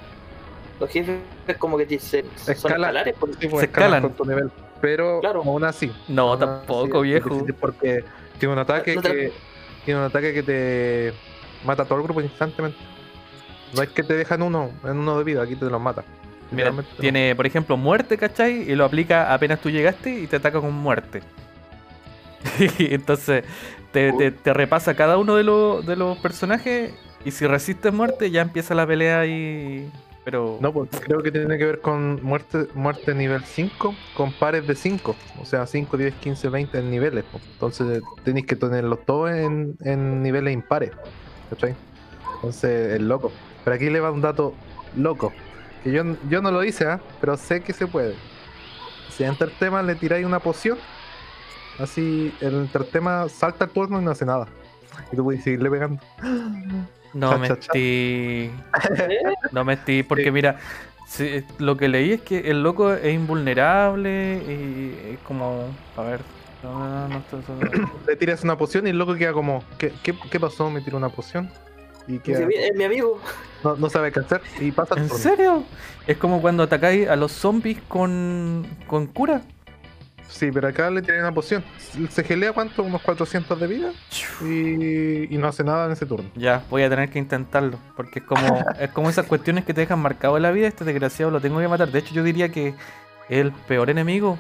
[0.81, 1.21] los jefes
[1.59, 2.75] como que dicen son Escala.
[2.77, 3.15] escalares.
[3.19, 4.03] porque- Sí, pues, Se escalan escalan.
[4.03, 4.51] con tu nivel.
[4.81, 5.43] Pero Claro.
[5.45, 5.93] aún así.
[6.09, 7.47] No, aún tampoco, así viejo.
[7.61, 8.05] Porque
[8.39, 9.33] tiene un ataque No que.
[9.85, 11.13] Tiene un ataque que te
[11.65, 12.79] mata a todo el grupo instantemente.
[13.75, 16.05] No es que te dejan uno en uno de vida, aquí te los mata.
[16.51, 16.83] Mira, no.
[17.01, 18.71] tiene, por ejemplo, muerte, ¿cachai?
[18.71, 21.23] Y lo aplica apenas tú llegaste y te ataca con muerte.
[22.79, 23.45] Y Entonces,
[23.93, 26.93] te, te- te repasa cada uno de, los- de los personajes
[27.25, 29.91] y si resistes muerte ya empieza la pelea y...
[30.25, 30.59] Pero...
[30.61, 34.75] No, pues creo que tiene que ver con muerte muerte nivel 5 con pares de
[34.75, 35.15] 5.
[35.41, 37.25] O sea, 5, 10, 15, 20 en niveles.
[37.25, 37.41] po.
[37.53, 40.93] Entonces tenéis que tenerlos todos en, niveles impares.
[41.51, 41.75] ¿Cachai?
[42.37, 43.33] Entonces es loco.
[43.65, 44.55] Pero aquí le va un dato
[44.97, 45.33] loco.
[45.83, 47.01] Que yo, yo no lo hice, ¿ah?
[47.21, 48.15] pero sé que se puede.
[49.11, 50.79] Si en tema le tiráis una poción,
[51.79, 54.49] así el tema salta el turno y no hace nada.
[55.13, 56.01] Y tú puedes seguirle pegando.
[57.15, 57.73] No Cha, me cha.
[59.53, 60.03] No me estoy...
[60.03, 60.59] Porque mira,
[61.07, 65.69] sí, lo que leí es que el loco es invulnerable y es como...
[65.97, 66.21] A ver...
[66.63, 67.23] No, no, no,
[68.07, 70.71] Le tiras una poción y el loco queda como, ¿qué, qué, qué pasó?
[70.71, 71.51] Me tiró una poción.
[72.09, 73.21] Y queda, Es mi amigo.
[73.63, 75.65] no, no sabe qué hacer y pasa ¿En serio?
[76.07, 79.43] Es como cuando atacáis a los zombies con, con cura.
[80.29, 81.65] Sí, pero acá le tiran una poción.
[82.11, 82.83] Se gelea cuánto?
[82.83, 83.93] Unos 400 de vida
[84.43, 86.29] y, y no hace nada en ese turno.
[86.35, 87.79] Ya, voy a tener que intentarlo.
[87.97, 90.67] Porque es como, es como esas cuestiones que te dejan marcado en la vida.
[90.67, 91.91] Este desgraciado lo tengo que matar.
[91.91, 92.75] De hecho, yo diría que es
[93.29, 94.39] el peor enemigo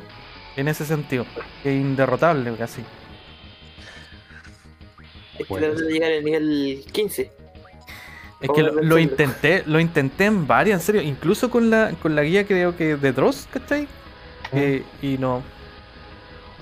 [0.56, 1.26] en ese sentido.
[1.62, 2.82] Es inderrotable casi.
[5.38, 7.30] Es que de llegar al nivel 15.
[8.40, 11.02] Es que lo, intenté, lo intenté en varias, en serio.
[11.02, 13.88] Incluso con la, con la guía creo que de Dross, ¿cachai?
[14.52, 15.42] Eh, y no.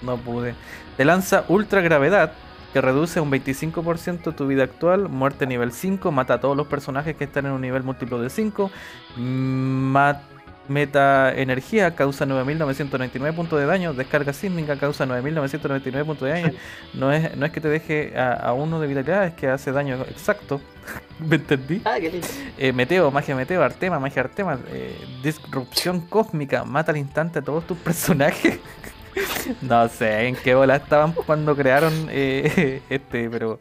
[0.03, 0.55] No pude.
[0.97, 2.33] Te lanza ultra gravedad,
[2.73, 7.17] que reduce un 25% tu vida actual, muerte nivel 5, mata a todos los personajes
[7.17, 8.71] que están en un nivel múltiplo de 5.
[9.17, 10.23] ma-
[10.69, 13.95] Meta energía causa 9.999 puntos de daño.
[13.95, 16.53] Descarga sísmica causa 9.999 puntos de daño.
[16.95, 19.73] No es, no es que te deje a, a uno de vitalidad, es que hace
[19.73, 20.61] daño exacto.
[21.19, 21.83] ¿Me entendí?
[21.85, 22.27] Ah, qué lindo.
[22.57, 27.67] Eh, meteo, magia meteo, artema, magia artema, eh, disrupción cósmica, mata al instante a todos
[27.67, 28.61] tus personajes.
[29.63, 33.59] no sé en qué bola estaban cuando crearon eh, este, pero,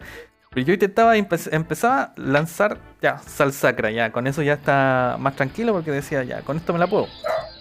[0.49, 5.17] pero yo intentaba, empe- empezaba a lanzar ya, sal sacra, ya, con eso ya está
[5.19, 7.07] más tranquilo porque decía, ya, con esto me la puedo.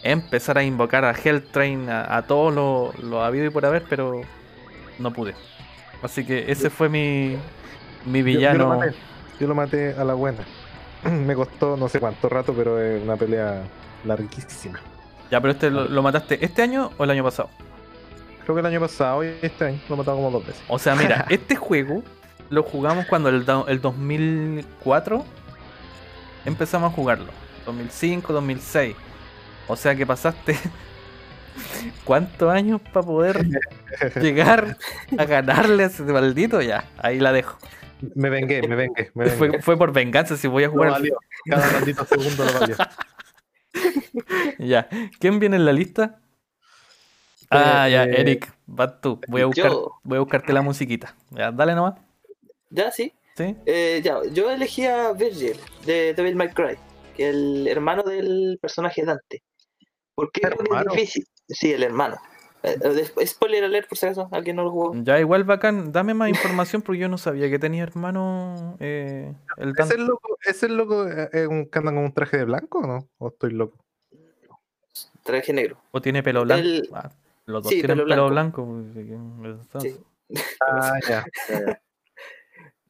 [0.02, 4.22] Empezar a invocar a Helltrain, a, a todo lo, lo habido y por haber, pero
[4.98, 5.34] no pude.
[6.02, 7.36] Así que ese fue mi,
[8.06, 8.58] mi Yo- Yo, villano.
[8.58, 8.94] lo maté.
[9.38, 10.38] Yo lo maté a la buena.
[11.04, 13.62] Me costó no sé cuánto rato, pero es una pelea
[14.04, 14.80] larguísima.
[15.30, 17.50] Ya, pero este lo, lo mataste este año o el año pasado.
[18.44, 20.62] Creo que el año pasado y este año lo he matado como dos veces.
[20.68, 22.02] O sea, mira, este juego
[22.48, 25.24] lo jugamos cuando el, el 2004
[26.44, 27.26] empezamos a jugarlo.
[27.66, 28.96] 2005, 2006.
[29.68, 30.56] O sea que pasaste
[32.04, 33.46] cuántos años para poder
[34.20, 34.76] llegar
[35.16, 36.60] a ganarle a ese maldito.
[36.62, 37.58] Ya, ahí la dejo.
[38.14, 39.36] Me vengué, me vengué, me vengué.
[39.36, 40.88] Fue, fue por venganza si voy a Lo jugar.
[40.88, 41.18] al- valió.
[41.48, 42.76] Cada maldito segundo lo valió.
[44.58, 46.18] Ya, ¿quién viene en la lista?
[47.50, 49.20] Ah, ya, Eh, Eric, vas tú.
[49.26, 49.92] Voy a, buscar, yo.
[50.04, 51.14] voy a buscarte la musiquita.
[51.30, 51.94] Ya, dale nomás.
[52.70, 53.12] Ya, sí.
[53.36, 53.56] ¿Sí?
[53.66, 56.76] Eh, ya, yo elegí a Virgil de Devil May Cry,
[57.16, 59.42] que el hermano del personaje Dante.
[60.14, 60.42] ¿Por qué?
[60.42, 61.26] Porque es difícil.
[61.48, 62.16] Sí, el hermano.
[62.62, 62.78] Eh,
[63.18, 64.94] eh, spoiler alert por si acaso, alguien no lo jugó.
[65.02, 69.70] Ya, igual bacán, dame más información porque yo no sabía que tenía hermano eh, el
[69.70, 69.94] ¿Es Dante.
[69.94, 72.86] el loco, es el loco eh, un- que anda con un traje de blanco o
[72.86, 73.08] no?
[73.18, 73.78] ¿O estoy loco?
[75.22, 75.78] Traje negro.
[75.90, 76.62] ¿O tiene pelo blanco?
[76.62, 77.10] El- Ah,
[77.46, 78.64] los dos sí, tienen pelo pelo blanco.
[78.64, 79.60] blanco.
[79.72, 79.96] pues, Sí.
[80.60, 81.24] Ah, ya.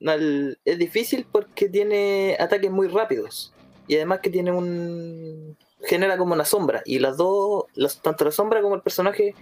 [0.00, 3.52] No, el- es difícil porque tiene ataques muy rápidos.
[3.86, 5.56] Y además que tiene un.
[5.82, 6.80] genera como una sombra.
[6.86, 9.34] Y las dos, las, tanto la sombra como el personaje,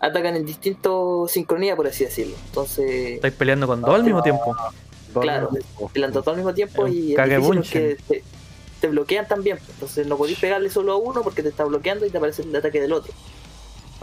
[0.00, 2.36] atacan en distinto sincronía, por así decirlo.
[2.46, 4.54] Entonces, Estáis peleando con dos al mismo tiempo.
[5.14, 5.50] Claro.
[5.92, 8.24] peleando todo al mismo tiempo y es difícil porque te,
[8.80, 9.58] te bloquean también.
[9.70, 12.54] Entonces no podéis pegarle solo a uno porque te está bloqueando y te aparece el
[12.56, 13.12] ataque del otro.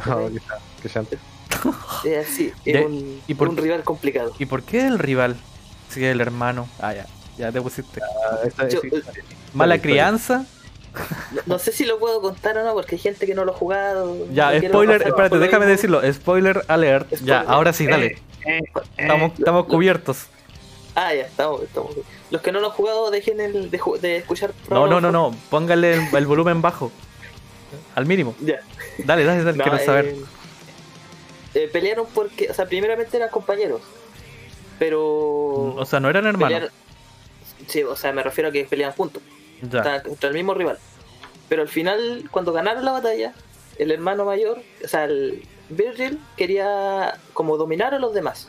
[0.06, 1.18] Ah, cha- qué chante.
[2.06, 3.62] Es Ya, un, ¿y por un qué?
[3.62, 4.34] rival complicado.
[4.40, 5.36] ¿Y por qué el rival?
[5.90, 6.68] Si es el hermano.
[6.80, 7.06] Ah, ya.
[7.38, 8.02] Ya te pusiste.
[8.58, 9.02] Ah, Yo, sí, eh,
[9.54, 10.46] Mala crianza.
[11.32, 13.54] No, no sé si lo puedo contar o no, porque hay gente que no lo
[13.54, 14.28] ha jugado.
[14.32, 14.98] Ya, no spoiler.
[14.98, 16.02] pasar Espérate, déjame decirlo.
[16.14, 17.10] Spoiler alert.
[17.12, 17.44] Ya, Spoiler.
[17.48, 18.18] ahora sí, dale.
[18.46, 18.62] Eh,
[18.98, 20.26] Estamos, estamos cubiertos.
[20.96, 21.92] Ah, ya, estamos, estamos.
[22.32, 24.54] Los que no lo han jugado, dejen el, de, de escuchar.
[24.70, 25.32] No, no, no, no.
[25.50, 26.92] Póngale el, el volumen bajo.
[27.96, 28.36] Al mínimo.
[28.42, 28.60] Ya.
[29.06, 29.58] Dale, dale, dale.
[29.58, 30.06] No, quiero saber.
[30.06, 30.24] eh,
[31.56, 33.82] eh, pelearon porque, o sea, primeramente eran compañeros.
[34.78, 35.02] Pero.
[35.76, 36.50] O sea, no eran hermanos.
[36.70, 36.74] pelearon-
[37.68, 39.22] Sí, o sea, me refiero a que pelean juntos.
[39.62, 39.80] Ya.
[39.80, 40.80] Estaban contra el mismo rival.
[41.50, 43.34] Pero al final, cuando ganaron la batalla,
[43.78, 48.48] el hermano mayor, o sea, el Virgil quería como dominar a los demás.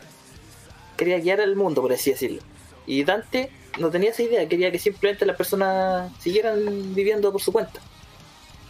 [0.96, 2.42] Quería guiar al mundo, por así decirlo.
[2.86, 7.52] Y Dante no tenía esa idea, quería que simplemente las personas siguieran viviendo por su
[7.52, 7.80] cuenta.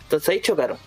[0.05, 0.79] Entonces ahí chocaron.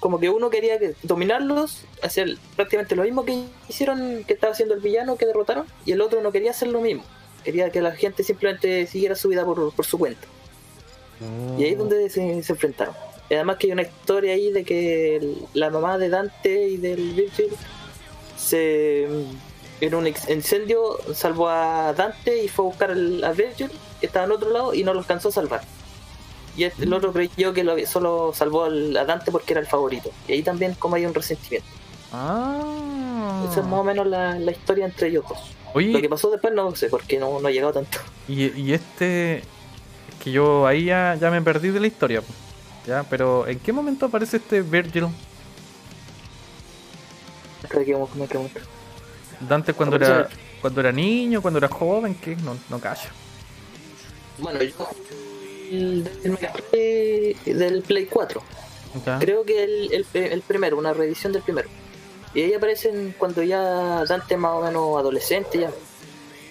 [0.00, 4.74] Como que uno quería que- dominarlos, hacer prácticamente lo mismo que hicieron, que estaba haciendo
[4.74, 7.02] el villano que derrotaron, y el otro no quería hacer lo mismo.
[7.44, 10.26] Quería que la gente simplemente siguiera su vida por, por su cuenta.
[11.58, 12.94] Y ahí es donde se, enfrentaron.
[13.30, 17.12] Y además que hay una historia ahí de que la mamá de Dante y del
[17.14, 17.48] Virgil
[18.36, 19.04] se
[19.80, 24.26] en un incendio salvó a Dante y fue a buscar al- a Virgil que estaba
[24.26, 25.60] en otro lado y no lo alcanzó a salvar.
[26.58, 29.66] Y este- el otro creyó que lo solo salvó al- a Dante porque era el
[29.66, 30.10] favorito.
[30.26, 31.68] Y ahí también como hay un resentimiento.
[32.12, 33.46] Ah.
[33.50, 35.38] Esa es más o menos la, la historia entre ellos dos.
[35.66, 37.98] Lo que Oye, pasó después no sé porque no, no ha llegado tanto.
[38.26, 39.38] y, y este.
[39.38, 39.44] Es
[40.24, 42.22] que yo ahí ya, ya me perdí de la historia.
[42.86, 45.06] Ya, pero ¿en qué momento aparece este Virgil?
[47.70, 47.84] Que.
[49.48, 50.28] Dante cuando era
[50.60, 52.34] cuando era niño, cuando era joven, ¿qué?
[52.36, 53.10] No, no callo.
[54.38, 54.72] Bueno, yo
[55.70, 58.42] el, del Mega Play- del Play 4.
[59.06, 59.18] Ya.
[59.18, 61.68] Creo que el, el, el primero, una reedición del primero.
[62.34, 65.70] Y ahí aparecen cuando ya Dante es más o menos adolescente ya.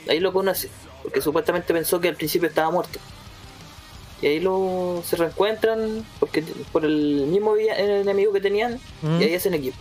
[0.10, 0.70] Ahí lo conoce,
[1.04, 3.00] porque supuestamente pensó que al principio estaba muerto.
[4.22, 9.22] Y ahí lo se reencuentran porque por el mismo enemigo que tenían Mm.
[9.22, 9.78] y ahí hacen equipo.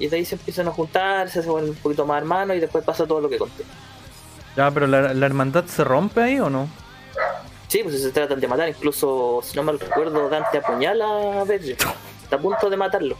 [0.00, 2.84] Y de ahí se empiezan a juntar, se hacen un poquito más hermanos y después
[2.84, 3.64] pasa todo lo que conté.
[4.56, 6.68] Ya, pero la, la hermandad se rompe ahí o no?
[7.68, 11.76] Sí, pues se tratan de matar, incluso si no mal recuerdo, Dante apuñala a Virgil.
[12.22, 13.16] Está a punto de matarlo.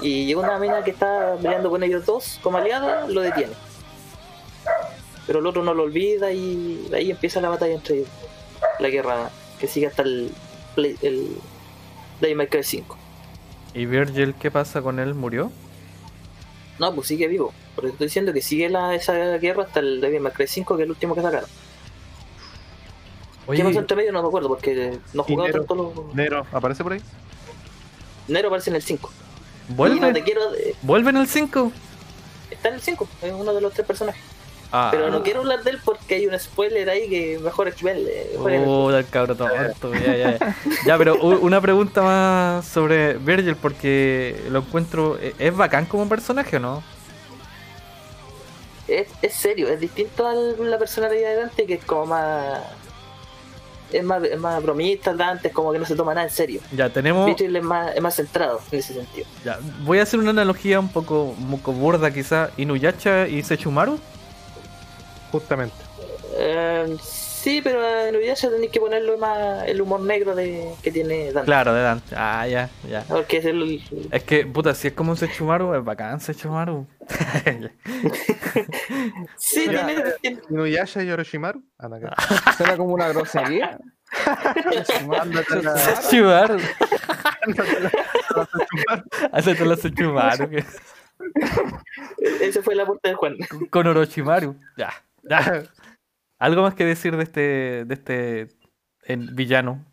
[0.00, 3.52] Y llega una mina que está peleando con ellos dos como aliada, lo detiene.
[5.26, 8.08] Pero el otro no lo olvida y ahí empieza la batalla entre ellos.
[8.80, 10.32] La guerra que sigue hasta el,
[10.74, 11.36] Play- el
[12.48, 12.96] Cry 5.
[13.74, 15.14] ¿Y Virgil qué pasa con él?
[15.14, 15.52] ¿Murió?
[16.78, 17.52] No, pues sigue vivo.
[17.74, 20.82] Porque estoy diciendo que sigue la, esa guerra hasta el Devil May Cry 5, que
[20.82, 21.48] es el último que sacaron.
[23.50, 24.12] ¿Qué pasó Oye, entre medio?
[24.12, 25.58] No me acuerdo porque no jugado Nero.
[25.60, 26.14] tanto los...
[26.14, 27.00] Nero, ¿aparece por ahí?
[28.28, 29.10] Nero aparece en el 5.
[29.68, 30.74] Y no te ¿vuelve?
[30.82, 31.72] ¿Vuelve en el 5?
[32.50, 34.22] Está en el 5, es uno de los tres personajes.
[34.70, 38.26] Ah, Pero no quiero hablar de él porque hay un spoiler ahí que mejor esquivarle.
[38.66, 39.94] Oh, el cabro tonto.
[39.94, 40.56] Ya, ya, ya.
[40.84, 45.18] Ya, pero una pregunta más sobre Virgil, porque lo encuentro.
[45.18, 46.82] ¿e- ¿Es bacán como personaje o no?
[48.88, 52.60] es, es serio, es distinto a la personalidad de Dante que es como más.
[53.92, 56.60] Es más, es más bromista, Dante es como que no se toma nada en serio.
[56.72, 57.40] Ya, tenemos.
[57.40, 59.26] Es más, es más centrado en ese sentido.
[59.44, 62.50] Ya, voy a hacer una analogía un poco, un poco burda, quizá.
[62.56, 63.98] Inuyasha y Sechumaru.
[65.32, 65.76] Justamente.
[66.36, 67.27] Eh, sí,
[67.62, 71.46] pero en Inuyasha tenéis que ponerlo más el humor negro de, que tiene Dante.
[71.46, 72.14] Claro, de Dante.
[72.16, 73.04] Ah, ya, ya.
[73.08, 73.82] Porque es el.
[74.10, 76.86] Es que, puta, si es como un Sechumaru, es bacán Sechumaru.
[79.36, 80.02] Sí, Mira, tiene.
[80.20, 81.62] tiene- Inuyasha y Orochimaru.
[81.78, 81.88] Ah,
[82.56, 83.78] Suena como una grosería.
[84.26, 85.30] La- Sechumaru.
[85.62, 86.54] la-
[89.32, 90.50] Hacete la Sechumaru.
[90.50, 90.64] que-
[92.40, 93.36] Ese fue el aporte de Juan.
[93.70, 94.56] Con Orochimaru.
[94.76, 95.62] Ya, ya.
[96.38, 97.40] ¿Algo más que decir de este,
[97.84, 98.48] de este
[99.02, 99.84] en- villano?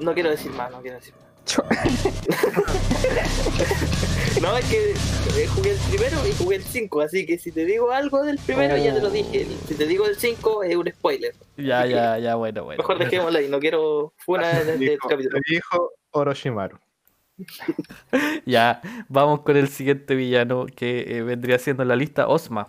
[0.00, 1.26] No quiero decir más, no quiero decir más.
[4.42, 7.64] No, es que eh, jugué el primero y jugué el 5, así que si te
[7.64, 9.42] digo algo del primero ya te lo dije.
[9.42, 11.34] El- Si te digo el 5 es un spoiler.
[11.56, 12.78] Ya, ya, ya, bueno, bueno.
[12.78, 15.38] Mejor dejémoslo ahí, no quiero funa de este Dijo- capítulo.
[15.48, 16.78] dijo Orochimaru.
[18.46, 22.68] Ya, vamos con el siguiente villano que eh, vendría siendo en la lista Osma.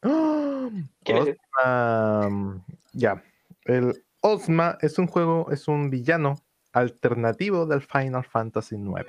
[0.00, 0.41] ¿Quién es?
[0.62, 3.22] Osma, ya.
[3.64, 6.36] El Osma es un juego, es un villano
[6.72, 9.06] alternativo del Final Fantasy IX.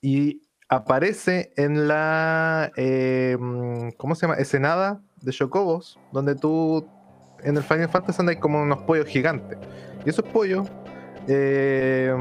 [0.00, 3.36] Y aparece en la, eh,
[3.96, 4.38] ¿cómo se llama?
[4.38, 6.86] Escenada de Chocobos, donde tú,
[7.42, 9.58] en el Final Fantasy hay como unos pollos gigantes.
[10.04, 10.68] Y esos pollos
[11.28, 12.14] eh,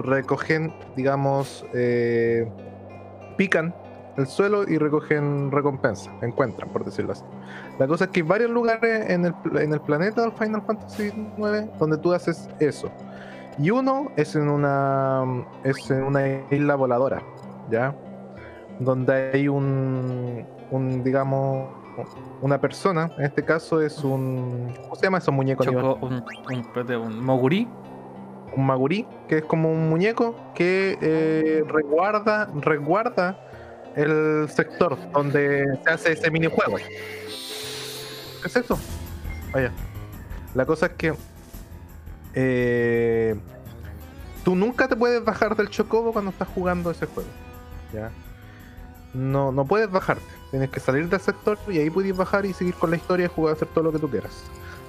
[0.00, 2.50] recogen, digamos, eh,
[3.36, 3.74] pican
[4.16, 7.24] el suelo y recogen recompensa, encuentran, por decirlo así.
[7.78, 11.04] La cosa es que hay varios lugares en el, en el planeta del Final Fantasy
[11.38, 12.90] IX donde tú haces eso.
[13.58, 15.24] Y uno es en una
[15.64, 17.22] es en una isla voladora,
[17.70, 17.94] ¿ya?
[18.78, 21.68] Donde hay un, un digamos,
[22.40, 25.66] una persona, en este caso es un, ¿cómo se llama esos muñecos?
[25.66, 27.68] Chocó un, un, un Moguri.
[28.56, 33.38] un magurí, que es como un muñeco que eh, resguarda, resguarda
[33.96, 36.76] el sector donde se hace ese minijuego.
[36.76, 38.78] ¿Qué es eso?
[39.52, 39.72] Vaya.
[40.54, 41.14] La cosa es que
[42.34, 43.34] eh,
[44.44, 47.30] tú nunca te puedes bajar del chocobo cuando estás jugando ese juego.
[47.92, 48.10] ¿ya?
[49.14, 50.24] No, no puedes bajarte.
[50.50, 53.28] Tienes que salir del sector y ahí puedes bajar y seguir con la historia y
[53.28, 54.44] jugar, hacer todo lo que tú quieras.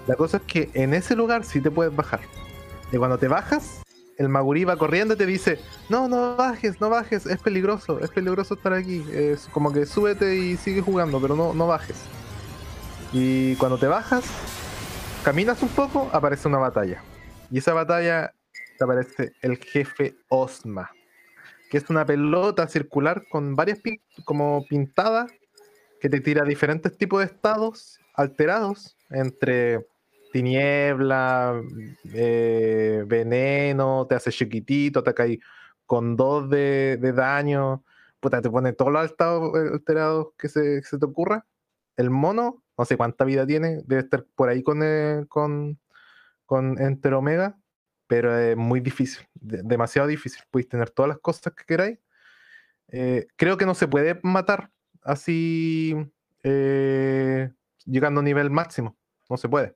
[0.08, 2.20] La cosa es que en ese lugar sí te puedes bajar.
[2.92, 3.83] Y cuando te bajas,
[4.18, 5.60] el Maguri va corriendo y te dice,
[5.90, 9.06] no, no bajes, no bajes, es peligroso, es peligroso estar aquí.
[9.12, 11.98] Es como que súbete y sigue jugando, pero no, no bajes.
[13.12, 14.24] Y cuando te bajas,
[15.24, 17.02] caminas un poco, aparece una batalla.
[17.52, 18.34] Y esa batalla
[18.78, 20.92] te aparece el jefe Osma,
[21.70, 25.32] que es una pelota circular con varias pin- como pintadas
[26.02, 29.88] que te tira diferentes tipos de estados alterados entre
[30.34, 31.62] tiniebla,
[32.12, 35.40] eh, veneno, te hace chiquitito, te cae
[35.86, 37.84] con dos de, daño,
[38.20, 41.46] puta, te pone todos los eh, alterados que se, te ocurra.
[41.98, 45.80] El mono, no sé cuánta vida tiene, debe estar por ahí con, eh, con,
[46.48, 47.56] con Enter Omega,
[48.08, 50.42] pero es muy difícil, de- demasiado difícil.
[50.50, 52.00] Podéis tener todas las cosas que queráis.
[53.38, 54.72] Creo que no se puede matar
[55.04, 55.96] así
[57.86, 58.98] llegando a nivel máximo.
[59.30, 59.76] No se puede.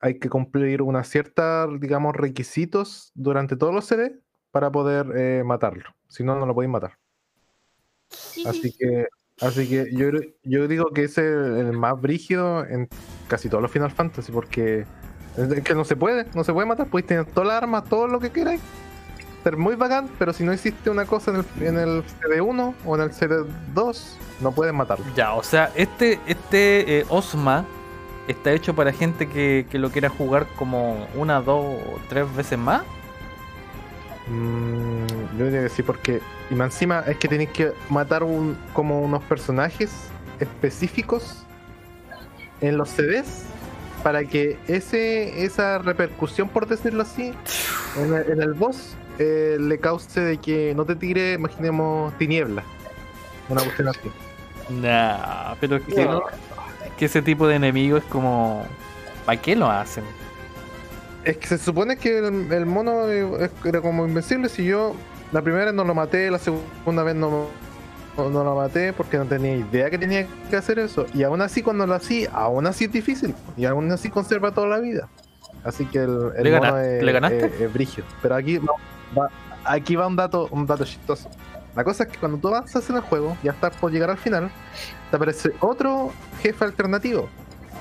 [0.00, 4.18] Hay que cumplir una cierta, digamos, requisitos durante todos los CD
[4.50, 5.90] para poder eh, matarlo.
[6.08, 6.98] Si no, no lo podéis matar.
[8.46, 9.06] Así que,
[9.40, 10.08] así que yo,
[10.42, 12.88] yo digo que es el, el más brígido en
[13.28, 14.86] casi todos los Final Fantasy, porque
[15.36, 18.08] es que no se puede, no se puede matar, podéis tener todas las armas, todo
[18.08, 18.60] lo que queráis.
[19.44, 22.94] Ser muy bacán, pero si no existe una cosa en el, en el CD1 o
[22.94, 25.06] en el CD2, no puedes matarlo.
[25.14, 27.64] Ya, o sea, este, este eh, Osma
[28.28, 32.58] está hecho para gente que, que lo quiera jugar como una, dos o tres veces
[32.58, 32.82] más.
[34.28, 38.56] Mm, yo diría que sí, porque y más encima es que tenéis que matar un,
[38.72, 40.08] como unos personajes
[40.38, 41.44] específicos
[42.60, 43.44] en los CDs
[44.02, 47.32] para que ese esa repercusión, por decirlo así,
[47.96, 52.62] en el, en el boss eh, le cause de que no te tire, imaginemos, tiniebla.
[53.48, 54.10] Una cuestión así.
[54.70, 56.22] Nah, pero es que, No.
[57.00, 58.64] Que ese tipo de enemigo es como.
[59.24, 60.04] ¿Para qué lo hacen?
[61.24, 64.48] Es que se supone que el, el mono era como invencible.
[64.50, 64.94] Si yo
[65.32, 67.46] la primera vez no lo maté, la segunda vez no,
[68.16, 71.06] no, no lo maté porque no tenía idea que tenía que hacer eso.
[71.14, 73.34] Y aún así, cuando lo hacía, aún así es difícil.
[73.56, 75.08] Y aún así conserva toda la vida.
[75.64, 77.46] Así que el, el ¿Le mono gana- es, le ganaste?
[77.46, 78.06] es- es brígido.
[78.22, 78.72] Pero aquí va,
[79.18, 79.30] va-
[79.64, 81.28] aquí va un dato, un dato chistoso.
[81.76, 84.18] La cosa es que cuando tú avanzas en el juego, ya estás por llegar al
[84.18, 84.50] final,
[85.10, 86.12] te aparece otro
[86.42, 87.28] jefe alternativo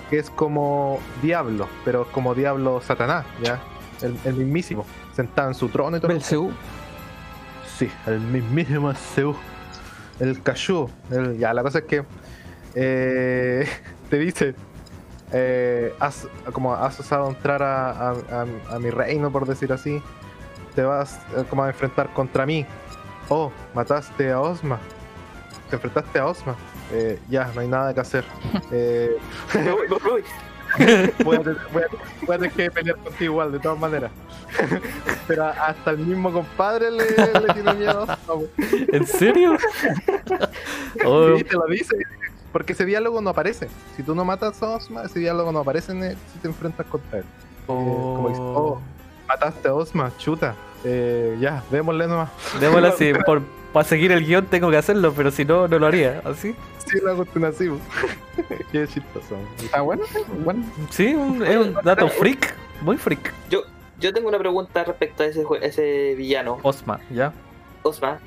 [0.10, 3.60] que es como Diablo, pero es como Diablo Satanás, ¿ya?
[4.02, 4.84] El, el mismísimo,
[5.16, 6.08] sentado en su trono y todo.
[6.12, 6.52] Belcebú.
[7.78, 9.38] Sí, el mismísimo Zeus.
[10.20, 10.42] El.
[11.12, 12.04] El, ya, la cosa es que
[12.76, 13.68] eh,
[14.10, 14.56] te dice,
[15.32, 20.02] eh, has, como has osado entrar a, a- a- a mi reino, por decir así,
[20.76, 22.66] te vas eh, como a enfrentar contra mí.
[23.30, 24.80] Oh, mataste a Osma.
[25.70, 26.56] Te enfrentaste a Osma.
[26.92, 28.26] Eh, ya, no hay nada que hacer.
[28.72, 29.18] Eh,
[29.54, 30.24] Me voy, me voy.
[31.24, 34.12] voy a, tener, voy a- voy a tener que pelear contigo igual, de todas maneras.
[35.28, 38.00] Pero hasta el mismo compadre le, le tiene miedo.
[38.00, 38.50] a Osma, güey.
[38.92, 39.58] ¿En serio?
[41.06, 41.96] Oh, Sí, te lo dice.
[42.52, 43.70] Porque ese diálogo no aparece.
[43.96, 46.86] Si tú no matas a Osma, ese diálogo no aparece en el- si te enfrentas
[46.88, 47.26] contra él.
[47.68, 48.82] como dice, oh.
[49.28, 50.56] Mataste a Osma, chuta.
[50.84, 52.30] Eh, ya, démosle nomás.
[52.60, 53.12] démoslo así.
[53.26, 53.42] Por,
[53.74, 56.22] para seguir el guion tengo que hacerlo, pero si no, no lo haría.
[56.26, 56.56] ¿Así?
[56.86, 57.70] Sí, la cuestión así.
[58.72, 59.38] Qué chistoso.
[59.62, 60.64] Está bueno, sí, bueno.
[60.90, 62.56] Sí, un- es un dato freak.
[62.82, 63.34] Muy freak.
[63.50, 63.64] Yo,
[64.00, 67.34] yo tengo una pregunta respecto a ese, jue- ese villano, Osma, ¿ya?
[67.84, 68.20] Osma.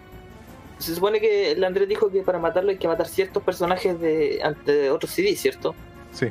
[0.78, 4.40] Se supone que el Andrés dijo que para matarlo hay que matar ciertos personajes de,
[4.44, 5.74] ante de otros CD, ¿cierto?
[6.12, 6.26] Sí,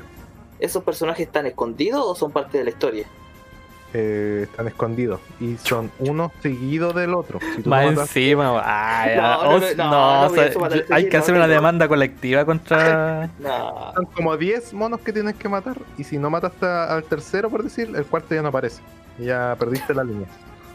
[0.60, 3.08] ¿Esos personajes están escondidos o son parte de la historia?
[3.94, 5.20] Eh, están escondidos.
[5.40, 7.40] Y son uno seguido del otro.
[7.56, 10.94] Si Más encima, ay, No, no, Os- no, no, no, o sea, eso matar ese
[10.94, 11.54] hay que hacer una no.
[11.54, 13.30] demanda colectiva contra.
[13.40, 13.92] No.
[13.96, 15.78] Son como 10 monos que tienes que matar.
[15.98, 18.82] Y si no mataste al tercero, por decir, el cuarto ya no aparece.
[19.20, 20.28] Ya perdiste la línea.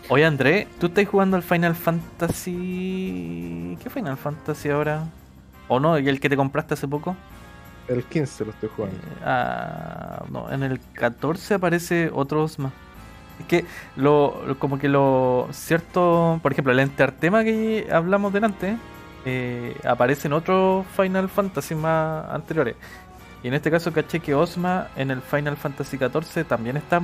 [0.09, 3.77] Oye, André, ¿tú estás jugando al Final Fantasy.
[3.83, 5.05] ¿Qué Final Fantasy ahora?
[5.69, 5.99] ¿O no?
[5.99, 7.17] ¿Y el que te compraste hace poco?
[7.89, 8.97] El 15 lo estoy jugando.
[8.99, 12.73] Eh, ah, no, en el 14 aparece otro Osma.
[13.41, 13.65] Es que
[13.97, 18.77] lo, como que lo cierto, por ejemplo, el Entertema que hablamos delante
[19.25, 22.77] eh, aparece en otros Final Fantasy más anteriores.
[23.43, 27.01] Y en este caso caché que Osma en el Final Fantasy 14 también está.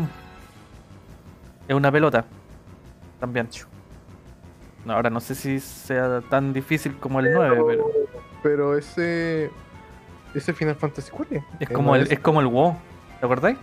[1.68, 2.24] Es una pelota.
[3.20, 3.48] También.
[4.84, 7.90] No, ahora no sé si sea tan difícil como el 9, pero
[8.42, 9.50] Pero ese.
[10.34, 11.42] Ese Final Fantasy, ¿cuál es?
[11.60, 12.74] es Eh, como el, es como el WoW.
[13.20, 13.58] ¿Te acordáis?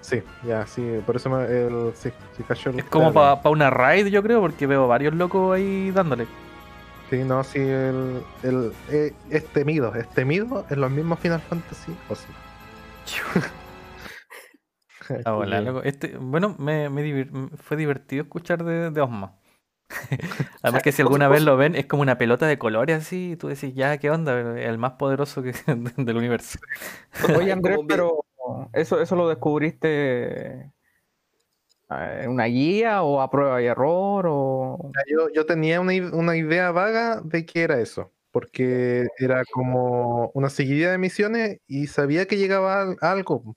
[0.00, 3.40] Sí, ya, sí, por eso me, el, sí, sí cayó el- Es como claro.
[3.42, 6.26] para una raid, yo creo, porque veo varios locos ahí dándole.
[7.10, 11.92] Sí, no, sí, el, el, eh, es temido, es temido en los mismos Final Fantasy.
[12.10, 12.26] O sí.
[15.24, 15.82] Ah, hola, loco.
[15.82, 19.34] Este, bueno, me, me divir- m- fue divertido escuchar de, de Osma.
[20.62, 23.36] Además que si alguna vez lo ven, es como una pelota de colores así, y
[23.36, 24.38] tú decís, ya, ¿qué onda?
[24.60, 25.52] El más poderoso que,
[25.96, 26.58] del universo.
[27.36, 28.24] Oye, Andrés, pero
[28.72, 30.70] ¿eso, eso lo descubriste
[31.90, 34.26] eh, en una guía o a prueba y error?
[34.28, 34.92] O...
[35.06, 40.50] Yo, yo tenía una, una idea vaga de qué era eso, porque era como una
[40.50, 43.56] seguidilla de misiones y sabía que llegaba al- algo,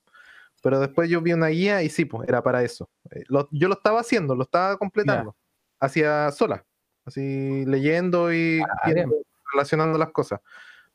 [0.62, 2.88] pero después yo vi una guía y sí, pues era para eso.
[3.10, 5.36] Eh, lo- yo lo estaba haciendo, lo estaba completando,
[5.80, 6.64] hacía sola,
[7.04, 9.16] así leyendo y Ah, viendo,
[9.52, 10.40] relacionando las cosas.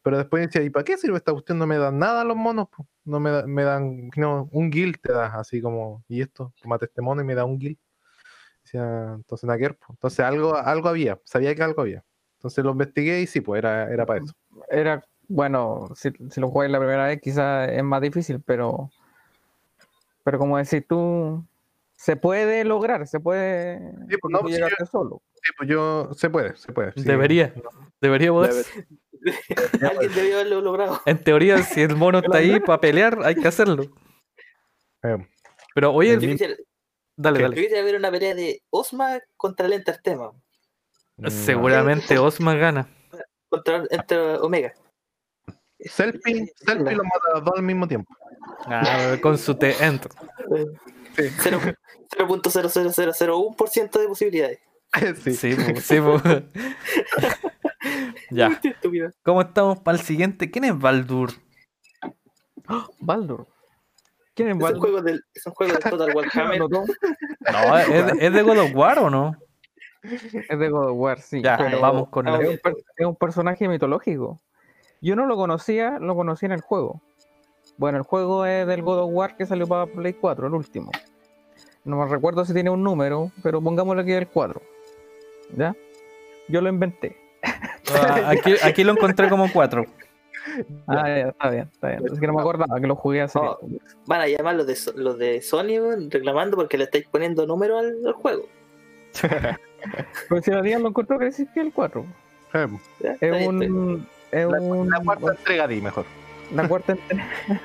[0.08, 1.58] Pero después decía, ¿y para qué sirve esta cuestión?
[1.58, 2.88] No me dan nada los monos, po.
[3.04, 6.54] no me, da- me dan, no, un guild te da, así como, ¿y esto?
[6.62, 7.78] Tomate este mono y me da un guild.
[8.64, 9.88] Decía, entonces nada que ver, po.
[9.90, 12.06] Entonces algo, algo había, sabía que algo había.
[12.38, 14.34] Entonces lo investigué y sí, pues era, era para eso.
[14.70, 18.90] Era, bueno, si, si lo juegas la primera vez quizás es más difícil, pero,
[20.24, 21.44] pero como decís tú,
[21.98, 25.22] se puede lograr, se puede Sí, pues, no, pues, llegarte solo.
[25.44, 26.92] Sí, pues yo, se puede, se puede.
[26.94, 27.04] sí.
[27.04, 27.54] Debería,
[28.02, 28.66] debería poder.
[29.92, 31.02] Alguien debió haberlo logrado.
[31.06, 33.84] En teoría, si el mono está ahí para pelear, hay que hacerlo.
[35.04, 35.18] Eh,
[35.76, 36.56] Pero oye, El quisiera,
[37.16, 37.56] dale, yo dale.
[37.62, 40.32] quisiera ver una pelea de Osma contra el Entertema.
[41.18, 42.88] mm, Seguramente Osma gana.
[43.50, 44.74] Contra entre Omega.
[45.80, 48.14] Selfie, selfie lo mata a los dos al mismo tiempo.
[48.66, 50.12] Ah, con su T enter.
[51.42, 51.60] Cero-
[52.18, 54.60] 0.00001% de posibilidades.
[55.24, 55.34] sí.
[55.34, 56.22] Sí, po, sí, po.
[58.30, 58.60] Ya.
[59.24, 60.52] ¿Cómo estamos para el siguiente?
[60.52, 61.32] ¿Quién es Baldur?
[63.00, 63.48] Baldur.
[64.34, 64.80] ¿Quién es Es un Baldur?
[64.82, 66.60] juego del, es un juego del Total Warhammer.
[66.70, 66.84] No,
[67.78, 69.36] ¿es, de- es de God of War o no?
[70.04, 71.42] Es de God of War, sí.
[71.42, 72.60] Ya, pero vamos con vamos es, el.
[72.74, 74.40] un, es un personaje mitológico.
[75.02, 77.02] Yo no lo conocía, lo conocí en el juego.
[77.78, 80.92] Bueno, el juego es del God of War que salió para Play 4, el último.
[81.86, 84.62] No me recuerdo si tiene un número, pero pongámosle que es el 4.
[85.56, 85.76] ¿Ya?
[86.48, 87.16] Yo lo inventé.
[87.94, 89.86] Ah, Aquí, aquí lo encontré como cuatro.
[90.88, 92.02] Ah, ya, está bien, está bien.
[92.12, 93.58] Es que no me acordaba que lo jugué hace Oh.
[93.58, 93.84] tiempo.
[94.06, 98.06] Van a llamar los de, los de Sony reclamando porque le estáis poniendo número al,
[98.06, 98.46] al juego.
[100.30, 102.06] Pero si la día lo encontró que existía el 4.
[102.54, 102.68] Eh,
[103.00, 103.12] ¿ya?
[103.14, 104.08] Está Es un.
[104.32, 106.06] Es La, un la cuarta entrega di mejor.
[106.52, 107.28] La cuarta entrega.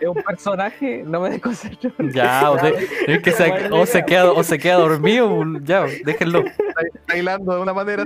[0.00, 1.92] es un personaje, no me desconcentro.
[2.12, 2.74] Ya, o, se,
[3.06, 5.44] es que se, o, se queda, o se queda dormido.
[5.62, 6.40] Ya, déjenlo.
[6.40, 8.04] Está está hilando de una manera.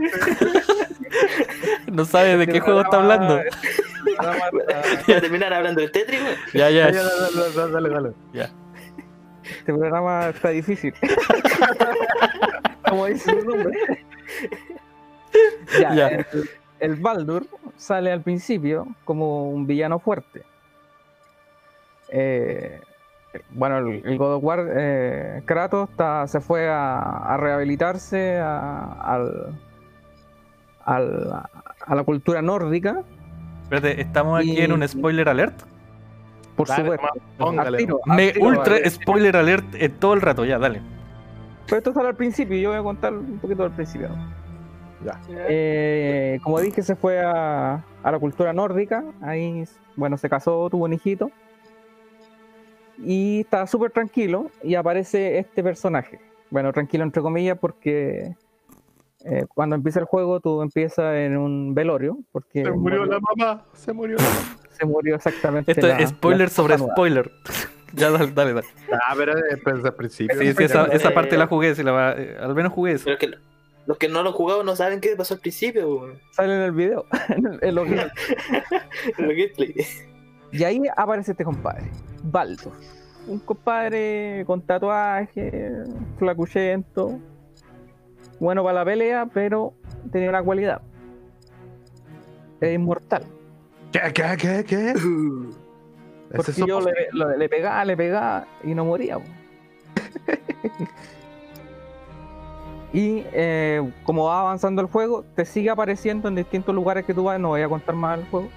[1.91, 3.41] No sabe de qué juego está hablando.
[5.07, 6.21] Ya terminar hablando del Tetris.
[6.53, 7.03] Ya, Ya, ya.
[7.03, 8.13] dale, dale, dale, dale.
[8.33, 8.51] ya.
[9.45, 10.95] Este programa está difícil.
[12.89, 13.79] Como dice su nombre.
[15.81, 16.09] Ya, Ya.
[16.09, 16.27] El,
[16.81, 17.47] el Baldur
[17.77, 20.43] sale al principio como un villano fuerte.
[22.09, 22.81] Eh,
[23.51, 25.89] bueno, el, el God of War, eh, Kratos
[26.27, 29.59] se fue a, a rehabilitarse a, al-
[30.85, 31.43] al-
[31.87, 33.03] a la cultura nórdica,
[33.65, 35.63] Espérate, estamos aquí en un spoiler alert.
[36.57, 37.07] por Dale, supuesto.
[37.07, 37.69] nomás, póngale.
[37.69, 38.91] Al tiro, al Me tiro, ultra vale.
[38.91, 40.83] spoiler alert eh, todo el rato, ya, dale.
[41.65, 44.11] Pero esto sale al principio, yo voy a contar un poquito del principio.
[44.11, 44.42] ¿no?
[45.05, 45.21] Ya.
[45.49, 49.05] Eh, como dije, se fue a, a la cultura nórdica.
[49.21, 49.65] Ahí,
[49.97, 51.31] bueno, se casó, tuvo un hijito.
[52.99, 54.51] Y estaba súper tranquilo.
[54.63, 56.21] Y aparece este personaje.
[56.51, 58.35] Bueno, tranquilo entre comillas, porque
[59.25, 62.19] eh, cuando empieza el juego, tú empiezas en un velorio.
[62.31, 63.65] Porque Se murió la mamá.
[63.73, 64.59] Se murió la mamá.
[64.71, 65.73] se murió exactamente.
[65.73, 66.93] Esto la- es spoiler la sobre nueva.
[66.95, 67.31] spoiler.
[67.95, 68.53] ya, dale, dale.
[68.55, 68.67] dale.
[68.93, 70.39] Ah, pero es desde el principio.
[70.39, 72.93] Sí, sí, esa, esa eh, parte la jugué, sí, la va- eh, al menos jugué
[72.93, 73.05] eso.
[73.07, 73.31] Pero que
[73.87, 76.19] los que no lo han jugado no saben qué pasó al principio, weón.
[76.33, 77.05] Sale en el video.
[77.61, 77.89] en los
[79.19, 79.75] gameplay.
[80.53, 81.91] Y ahí aparece este compadre,
[82.23, 82.73] Baldur.
[83.27, 85.73] Un compadre con tatuaje,
[86.19, 87.19] flacuchento,
[88.41, 89.75] bueno para la pelea, pero
[90.11, 90.83] tenía una cualidad.
[92.61, 93.25] Es inmortal.
[93.93, 94.95] ¿Qué, qué, qué, qué?
[96.35, 99.19] Porque es yo le, lo- le pegaba, le pegaba y no moría.
[102.93, 107.25] y eh, como va avanzando el juego, te sigue apareciendo en distintos lugares que tú
[107.25, 107.41] vas.
[107.41, 108.49] No voy a contar más el juego.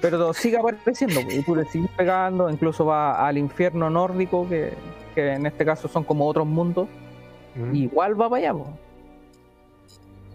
[0.00, 2.48] Pero sigue apareciendo po, y tú le sigues pegando.
[2.50, 4.74] Incluso va al infierno nórdico, que,
[5.14, 6.88] que en este caso son como otros mundos.
[7.54, 7.74] Mm.
[7.74, 8.54] Igual va para allá.
[8.54, 8.80] po.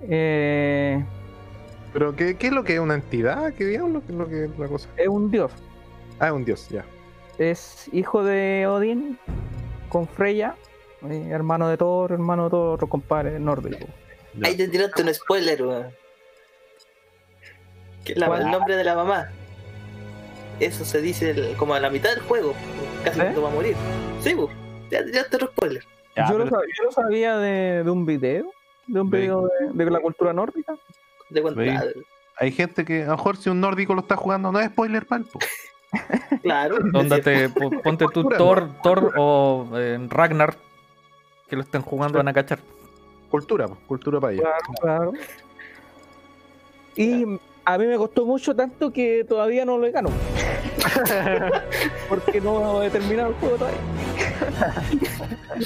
[0.01, 1.03] Eh,
[1.93, 3.53] Pero ¿qué, ¿qué es lo que es una entidad?
[3.53, 4.01] ¿Qué diablo?
[4.05, 4.89] ¿Qué es lo que es la cosa?
[4.97, 5.51] es un dios.
[6.19, 6.85] Ah, es un dios, ya.
[7.37, 9.19] es hijo de Odín
[9.89, 10.57] con Freya,
[11.11, 13.85] eh, hermano de Thor, hermano de Thor, otro compadre nórdico.
[14.43, 15.87] Ahí te tiraste un spoiler, weón.
[18.05, 19.29] El nombre de la mamá.
[20.59, 22.53] Eso se dice el- como a la mitad del juego.
[23.03, 23.23] Casi ¿Eh?
[23.23, 23.75] cuando va a morir.
[24.21, 24.49] Sí, pues.
[24.89, 25.83] Ya, ya te otro spoiler.
[26.15, 28.51] Ya, yo, lo pero- sabía, yo lo sabía de, de un video,
[28.87, 30.75] de un video de, de la cultura nórdica.
[31.29, 31.93] De.
[32.37, 35.05] Hay gente que, a lo mejor si un nórdico lo está jugando, no es spoiler
[35.05, 35.39] palpo.
[36.41, 36.77] claro.
[36.93, 37.59] Onda es cierto.
[37.59, 40.55] te, po- ponte tú Thor, Thor o eh, Ragnar,
[41.49, 42.59] que lo estén jugando, van a cachar.
[43.29, 44.45] Cultura, po, cultura para ellos.
[44.81, 45.13] Claro.
[46.99, 47.23] Y
[47.63, 50.15] a mí me costó mucho tanto que todavía no lo he ganado.
[52.09, 53.79] Porque no he terminado el juego todavía.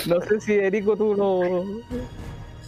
[0.10, 1.64] no sé si Erico tú lo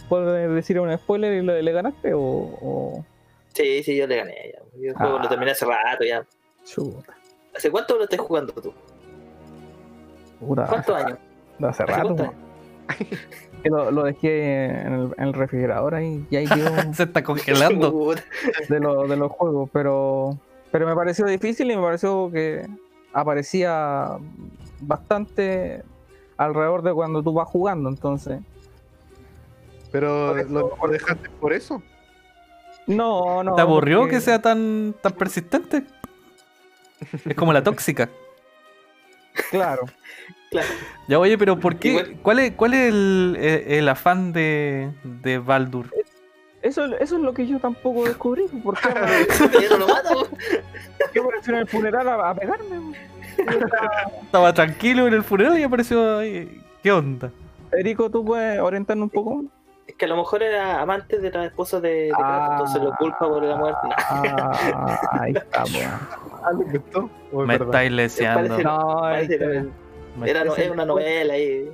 [0.08, 3.04] puedes decir un spoiler y le, le ganaste o, o...
[3.52, 4.62] Sí, sí, yo le gané ya.
[4.80, 5.22] Yo el juego Ah.
[5.24, 6.24] lo terminé hace rato ya.
[6.64, 7.14] Chuta.
[7.54, 8.72] ¿Hace cuánto lo estás jugando tú?
[10.40, 11.18] ¿Cuántos años?
[11.60, 12.32] ¿Hace rato.
[13.64, 18.14] Lo, lo dejé en el, en el refrigerador ahí y ahí quedó Se está congelando.
[18.68, 20.38] De, lo- de los juegos, pero,
[20.70, 22.66] pero me pareció difícil y me pareció que
[23.14, 24.18] aparecía
[24.80, 25.82] bastante
[26.36, 28.40] alrededor de cuando tú vas jugando, entonces.
[29.90, 31.82] Pero lo, lo dejaste por eso.
[32.86, 33.54] No, no.
[33.54, 35.84] ¿Te aburrió porque- que sea tan, tan persistente?
[37.24, 38.10] Es como la tóxica.
[39.58, 39.84] Claro.
[40.50, 40.68] Claro.
[41.08, 41.88] Ya, oye, pero ¿por qué?
[41.88, 45.86] Igual- ¿Cuál es, cuál es el, el- el afán de, de Baldur?
[46.62, 48.44] Eso, eso es lo que yo tampoco descubrí.
[48.62, 48.88] ¿Por qué
[49.60, 50.28] Ya no lo mato.
[51.12, 52.94] yo apareció en el funeral a, a pegarme?
[54.22, 56.60] Estaba tranquilo en el funeral y apareció ahí.
[56.84, 57.32] ¿Qué onda?
[57.72, 59.44] Erico, ¿tú puedes orientarnos un poco?
[59.86, 62.48] Es que a lo mejor era amante de la esposa de, de Kratos, Ah.
[62.52, 63.80] entonces lo culpa por la muerte.
[63.86, 65.90] No, Ah, ahí está, weón.
[66.42, 67.10] Ah, ¿le gustó?
[67.32, 68.58] ¿O es Me estáis leseando.
[68.58, 69.34] No, parece
[70.24, 71.68] era no- es una novela ahí.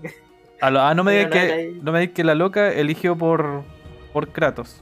[0.60, 3.16] A lo- ah, no me digas que, era no me digas que la loca eligió
[3.16, 3.62] por,
[4.12, 4.80] por Kratos.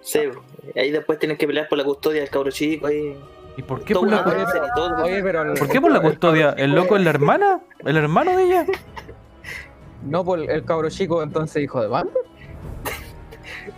[0.00, 0.20] Sí,
[0.76, 3.18] ahí después tienen que pelear por la custodia del cabro chico ahí.
[3.56, 6.54] ¿Y qué Todo la, ¿por qué por la custodia?
[6.58, 7.60] ¿El loco es la hermana?
[7.84, 8.66] ¿El hermano de ella?
[10.06, 12.12] no por el cabro chico, entonces hijo de banda.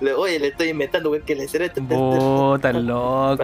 [0.00, 1.80] Le- Oye, le estoy inventando porque le seré este.
[1.80, 3.42] Puta, el loco.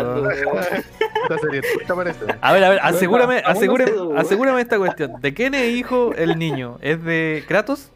[2.40, 4.18] A ver, a ver, asegúrame, asegúrame, güey.
[4.18, 5.20] asegúrame esta cuestión.
[5.20, 6.76] ¿De quién es hijo el niño?
[6.80, 7.90] ¿Es de Kratos?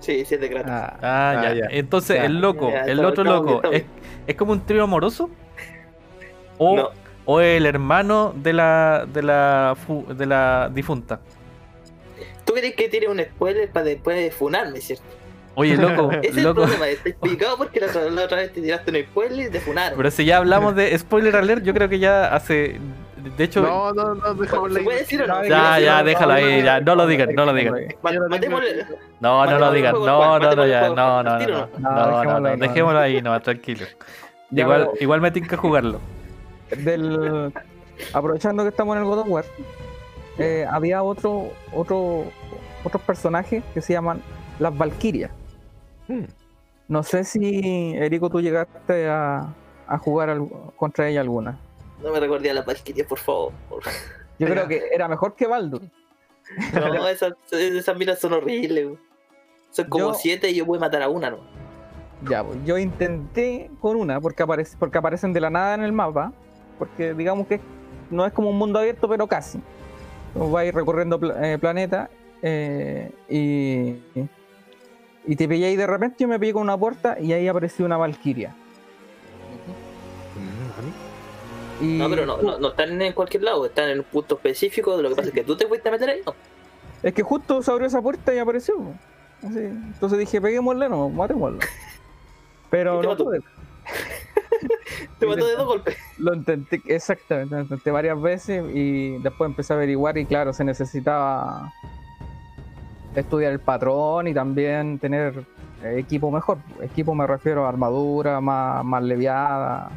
[0.00, 0.70] Sí, sí, es de Kratos.
[0.72, 1.54] Ah, Ah, Ah, ya.
[1.54, 1.66] ya.
[1.70, 2.24] Entonces, Ya.
[2.26, 3.84] el loco, Ya, el otro loco, bien, ¿es,
[4.26, 5.30] es como un trío amoroso?
[6.58, 6.90] ¿O, No.
[7.24, 11.20] o el hermano de la, de la, fu- de la difunta?
[12.46, 15.04] ¿Tú querés que tire un spoiler para después funarme, cierto?
[15.56, 16.62] Oye, loco, Ese es el loco.
[16.62, 19.60] problema, estoy picado porque la, otra- la otra vez te tiraste un spoiler y te
[19.60, 19.96] funaron.
[19.96, 22.78] Pero si ya hablamos de spoiler alert, yo creo que ya hace.
[23.36, 25.42] De hecho, No, no, no, dejamos ¿Se puede decir o no?
[25.42, 27.74] Ya, ya, ya, ¿Se déjalo ahí, ya, no lo digan, no lo digan.
[28.02, 28.86] Matémosle-
[29.20, 32.40] No, no lo digan, no, no, no, ya, no, no, no, ¿no?
[32.40, 33.40] no, dejémoslo ahí, no.
[33.42, 33.84] tranquilo.
[34.52, 36.00] Igual, igual me tinca que jugarlo.
[36.76, 37.52] del
[38.12, 39.44] aprovechando que estamos en el God of War,
[40.38, 42.24] eh, había otro, otro,
[42.84, 44.22] otros personajes que se llaman
[44.58, 45.30] las Valkyrias.
[46.08, 46.24] Hmm.
[46.88, 49.52] No sé si Erico tú llegaste a,
[49.88, 51.58] a jugar al- contra ella alguna.
[52.02, 53.52] No me recordé a la Valkyria, por favor.
[54.38, 55.82] Yo creo que era mejor que Baldur.
[56.74, 58.98] No, esas, esas minas son horribles.
[59.70, 61.38] Son como Yo- siete y yo voy a matar a una, ¿no?
[62.30, 65.92] Ya, pues, yo intenté con una porque aparece, porque aparecen de la nada en el
[65.92, 66.32] mapa,
[66.78, 67.60] porque digamos que
[68.10, 69.60] no es como un mundo abierto, pero casi.
[70.64, 72.10] Ir recorriendo eh, planetas
[72.42, 73.96] eh, y,
[75.26, 77.86] y te pillé ahí de repente, yo me pillé con una puerta y ahí apareció
[77.86, 78.54] una valquiria.
[81.80, 84.96] Y No, pero no, no, no están en cualquier lado, están en un punto específico.
[85.00, 86.34] Lo que pasa es que tú te fuiste a meter ahí, ¿no?
[87.02, 88.76] Es que justo se abrió esa puerta y apareció.
[89.42, 89.58] Así.
[89.58, 91.58] Entonces dije, peguémosle, no, matémoslo.
[92.70, 93.40] Pero no pude.
[95.18, 95.96] Te mató de dos golpes.
[96.18, 100.64] Lo intenté, exactamente, lo intenté varias veces y después empecé a averiguar y claro, se
[100.64, 101.72] necesitaba
[103.14, 105.44] estudiar el patrón y también tener
[105.82, 106.58] equipo mejor.
[106.80, 109.90] Equipo me refiero a armadura más, más leviada.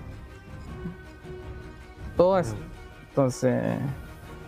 [2.15, 2.55] Todo eso.
[3.09, 3.77] Entonces,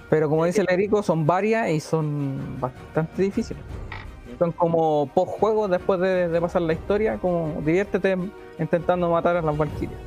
[0.10, 3.64] pero como dice el Erico, son varias y son bastante difíciles.
[4.42, 8.18] Son como post juegos después de, de pasar la historia, como diviértete
[8.58, 10.00] intentando matar a las valquirias,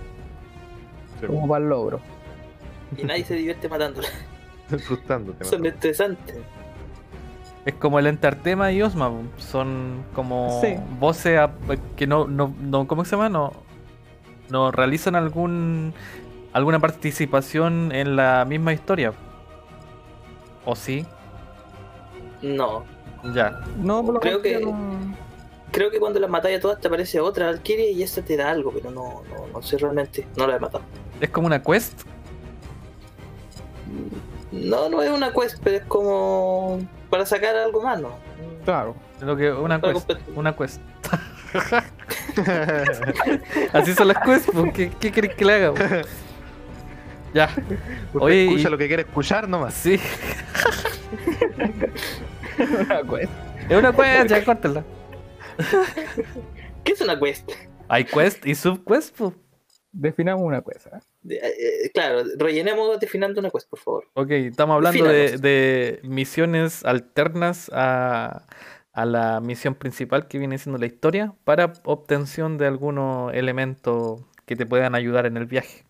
[1.24, 2.01] como para el logro.
[2.97, 4.09] Y nadie se divierte matándola.
[4.68, 5.45] Frustrándote.
[5.45, 6.39] Son estresantes.
[7.64, 10.74] Es como el Entertema y Osma, son como Sí.
[10.99, 11.53] voces a-
[11.95, 13.28] que no, no, no, ¿cómo se llama?
[13.28, 13.53] No,
[14.51, 15.95] no realizan algún
[16.53, 19.12] alguna participación en la misma historia.
[20.64, 21.07] ¿O sí?
[22.43, 22.82] No.
[23.32, 23.60] Ya.
[23.78, 24.60] No, por lo Creo que-
[25.70, 28.50] Creo que cuando las matáis a todas te aparece otra Valkyria y esa te da
[28.50, 30.24] algo, pero no, no, no sé realmente.
[30.36, 30.84] No la he matado.
[31.20, 32.02] Es como una quest.
[34.52, 36.78] No, no es una quest, pero es como
[37.10, 38.10] para sacar algo más, ¿no?
[38.64, 38.94] Claro.
[39.20, 40.06] Lo que, una Para quest.
[40.06, 40.34] competir.
[40.38, 40.80] Una quest.
[43.72, 45.72] Así son las quests, pues, ¿qué, qué querés que le haga?
[45.74, 46.06] pues?
[47.32, 49.74] Ya, Usted Oye, escucha y- lo que quiere escuchar nomás.
[49.74, 49.98] sí.
[52.59, 53.32] Una quest.
[53.68, 54.84] Es una quest, ya córtala.
[56.84, 57.50] ¿Qué es una quest?
[57.88, 59.32] Hay quest y subquest, pues.
[59.92, 60.86] Definamos una quest.
[60.86, 60.98] ¿eh?
[61.30, 64.05] Eh, eh, claro, rellenemos definiendo una quest, por favor.
[64.14, 68.46] Ok, estamos hablando de, misiones alternas a,
[68.92, 74.57] a la misión principal que viene siendo la historia para obtención de algunos elementos que
[74.57, 75.84] te puedan ayudar en el viaje.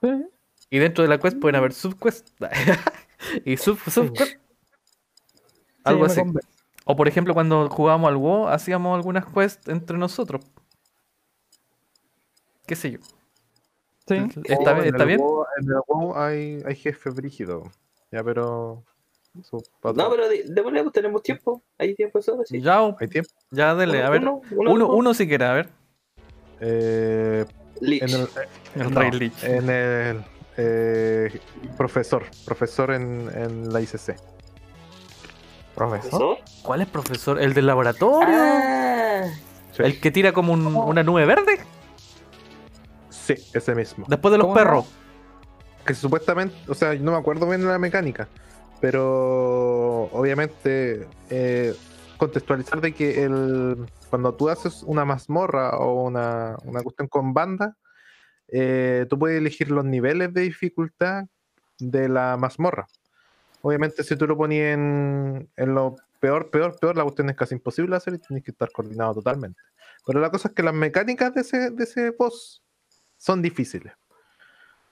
[0.00, 0.26] Sí.
[0.70, 2.32] Y dentro de la quest pueden haber subquests
[3.44, 4.38] y sub subquests.
[5.86, 6.20] Algo así.
[6.84, 10.44] O por ejemplo, cuando jugábamos al WoW, hacíamos algunas quests entre nosotros.
[12.66, 12.98] ¿Qué sé yo?
[14.08, 14.14] Sí.
[14.44, 15.20] ¿Está, Oh, bien- en está el bien?
[15.20, 17.64] WoW- en el WoW hay, hay jefe brígido.
[18.12, 18.84] Ya, pero.
[19.40, 20.44] eso No, pero de-
[20.82, 21.62] pues, tenemos tiempo.
[21.78, 22.60] Hay tiempo sí.
[22.60, 23.30] Ya, ¿Hay tiempo?
[23.50, 24.22] ya dele, a ver.
[24.22, 25.68] Uno, Uno, uno, si quiere, a ver.
[26.60, 27.44] Eh,
[27.80, 28.02] Lich.
[28.02, 28.28] en el,
[28.86, 29.44] El no, Rey Lich.
[29.44, 30.24] En el.
[30.56, 31.40] eh,
[31.76, 32.24] profesor.
[32.46, 34.16] Profesor en, en la ICC.
[35.76, 36.38] Profesor.
[36.62, 37.40] ¿Cuál es profesor?
[37.40, 38.34] ¿El del laboratorio?
[38.36, 39.24] Ah,
[39.72, 41.60] Sí, ¿El que tira como un- una nube verde?
[43.10, 44.06] sí, ese mismo.
[44.08, 44.86] Después de los ¿Cómo se perros.
[45.84, 48.26] que supuestamente, o sea, no me acuerdo bien de la mecánica,
[48.80, 51.74] pero obviamente eh,
[52.16, 57.76] contextualizar de que el, cuando tú haces una mazmorra o una, una cuestión con banda,
[58.48, 61.24] eh, tú puedes elegir los niveles de dificultad
[61.78, 62.86] de la mazmorra.
[63.66, 67.96] Obviamente si tú lo ponías en, lo peor, peor, peor, la cuestión es casi imposible
[67.96, 69.60] hacer y tienes que estar coordinado totalmente.
[70.06, 72.62] Pero la cosa es que las mecánicas de ese, de ese boss
[73.16, 73.92] son difíciles.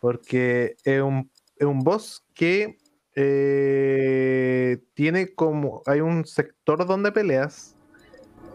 [0.01, 2.79] Porque es un, es un boss que
[3.15, 5.83] eh, tiene como.
[5.87, 7.77] Hay un sector donde peleas.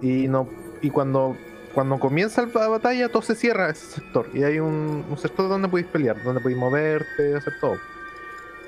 [0.01, 0.49] Y no.
[0.81, 1.37] Y cuando.
[1.73, 4.29] Cuando comienza la batalla, todo se cierra ese sector.
[4.33, 7.77] Y hay un, un sector donde podéis pelear, donde podéis moverte, hacer todo.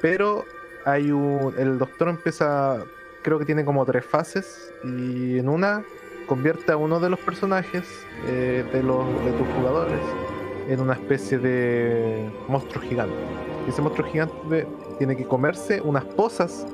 [0.02, 0.45] Pero
[0.86, 1.54] hay un.
[1.58, 2.78] El doctor empieza.
[3.24, 4.74] Creo que tiene como tres fases.
[4.84, 5.84] Y en una
[6.28, 7.84] convierte a uno de los personajes
[8.28, 10.00] eh, de, los, de tus jugadores
[10.70, 13.14] en una especie de monstruo gigante.
[13.68, 14.68] Y ese monstruo gigante
[14.98, 16.66] tiene que comerse unas pozas.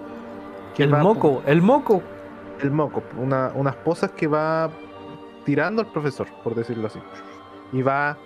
[0.75, 2.01] que El moco, el moco.
[2.61, 4.69] El moco, una- unas pozas que va
[5.45, 6.99] tirando el profesor, por decirlo así.
[7.71, 8.17] Y va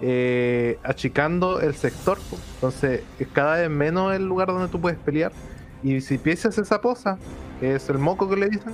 [0.00, 2.18] eh, achicando el sector.
[2.54, 5.32] Entonces, es cada vez menos el lugar donde tú puedes pelear.
[5.82, 7.18] Y si piensas esa poza,
[7.58, 8.72] que es el moco que le dicen,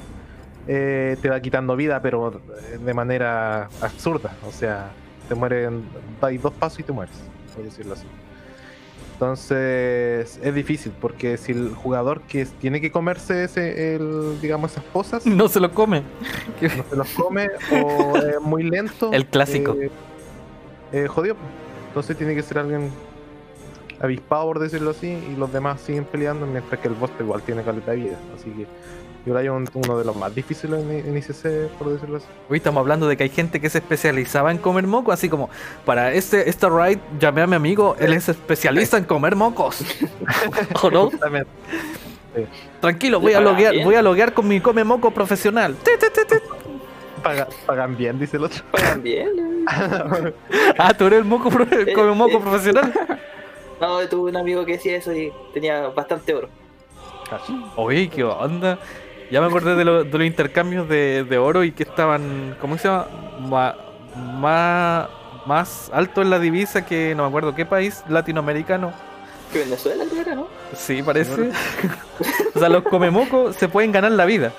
[0.67, 2.41] eh, te va quitando vida, pero
[2.85, 4.37] de manera absurda.
[4.47, 4.91] O sea,
[5.29, 5.85] te mueren,
[6.21, 7.17] dais dos pasos y te mueres,
[7.55, 8.07] por decirlo así.
[9.15, 14.85] Entonces es difícil porque si el jugador que tiene que comerse ese, el, digamos esas
[14.85, 16.03] pozas No se lo come.
[16.61, 19.11] no se los come o es muy lento.
[19.15, 19.75] El clásico.
[19.81, 19.91] Eh,
[21.05, 21.37] eh, jodido.
[21.89, 22.91] Entonces tiene que ser alguien
[24.01, 27.63] avispado, por decirlo así, y los demás siguen peleando, mientras que el boss igual tiene
[27.63, 28.19] calidad de vida.
[28.35, 28.67] Así que
[29.25, 32.27] yo creo que un- uno de los más difíciles en, en ICC, por decirlo así.
[32.51, 35.49] Hoy estamos hablando de que hay gente que se especializaba en comer moco, así como,
[35.87, 39.83] para este, esta raid llamé a mi amigo, él es especialista en comer mocos.
[40.83, 41.11] ¿O no?
[41.11, 41.51] Justamente.
[42.83, 43.85] Tranquilo, voy a loguear, bien.
[43.87, 45.75] voy a loguear con mi come moco profesional.
[45.83, 46.37] Ti, ti, ti, ti.
[47.27, 48.63] Paga- pagan bien, dice el otro.
[48.71, 49.29] pagan bien.
[49.39, 50.33] eh.
[50.79, 52.41] Ah, tú eres el moco pro- come moco eh.
[52.41, 52.93] profesional.
[53.81, 56.49] No, tuve un amigo que decía eso y tenía bastante oro.
[57.77, 58.79] Oye, qué onda.
[59.31, 62.79] Ya me acordé de, lo- de los intercambios de, de oro y que estaban, ¿cómo
[62.79, 63.07] se llama?
[63.41, 63.77] Ma-
[64.17, 65.09] ma-
[65.45, 68.95] más alto en la divisa que no me acuerdo qué país latinoamericano.
[69.53, 70.49] Que Venezuela creo era, ¿no?
[70.75, 71.51] Sí, parece.
[72.55, 74.53] o sea, los comemocos se pueden ganar la vida.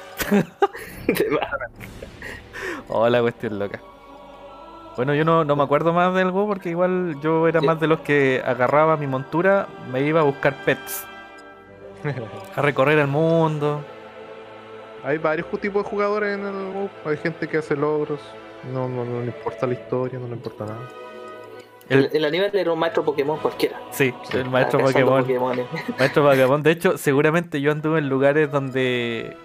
[2.89, 3.81] Oh, la cuestión loca.
[4.95, 7.65] Bueno, yo no, no me acuerdo más del WoW porque igual yo era Sí.
[7.67, 11.05] más de los que agarraba mi montura, me iba a buscar pets,
[12.55, 13.81] a recorrer el mundo.
[15.03, 16.89] Hay varios tipos de jugadores en el WoW.
[17.05, 18.19] Hay gente que hace logros.
[18.73, 20.79] No, no, no le importa la historia, no le importa nada.
[21.89, 23.79] El- El, Aníbal era un maestro Pokémon cualquiera.
[23.91, 25.25] Sí, el maestro Ah, Pokémon.
[25.99, 26.61] Maestro Pokémon.
[26.63, 29.38] De hecho, seguramente yo anduve en lugares donde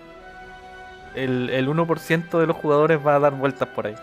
[1.15, 3.95] el, el 1% de los jugadores va a dar vueltas por ahí.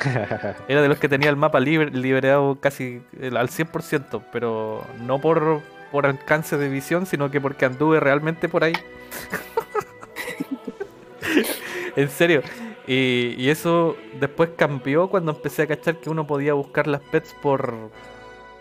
[0.68, 5.20] Era de los que tenía el mapa libre, liberado casi el- al 100%, pero no
[5.20, 5.60] por,
[5.90, 8.74] por alcance de visión, sino que porque anduve realmente por ahí.
[11.96, 12.42] en serio.
[12.86, 17.34] Y, y eso después cambió cuando empecé a cachar que uno podía buscar las pets
[17.34, 17.90] por,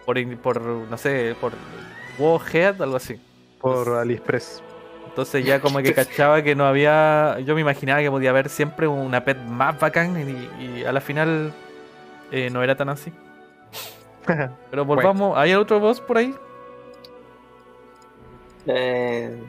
[0.05, 1.53] por, por no sé, por
[2.17, 3.19] Warhead, algo así.
[3.59, 4.63] Por AliExpress.
[5.15, 7.39] Entonces ya como que cachaba que no había.
[7.45, 10.13] Yo me imaginaba que podía haber siempre una pet más bacán
[10.59, 11.53] y, y a la final
[12.33, 13.13] eh, no era tan así.
[14.69, 16.35] Pero volvamos, ¿hay otro boss por ahí?
[18.67, 19.41] Eh,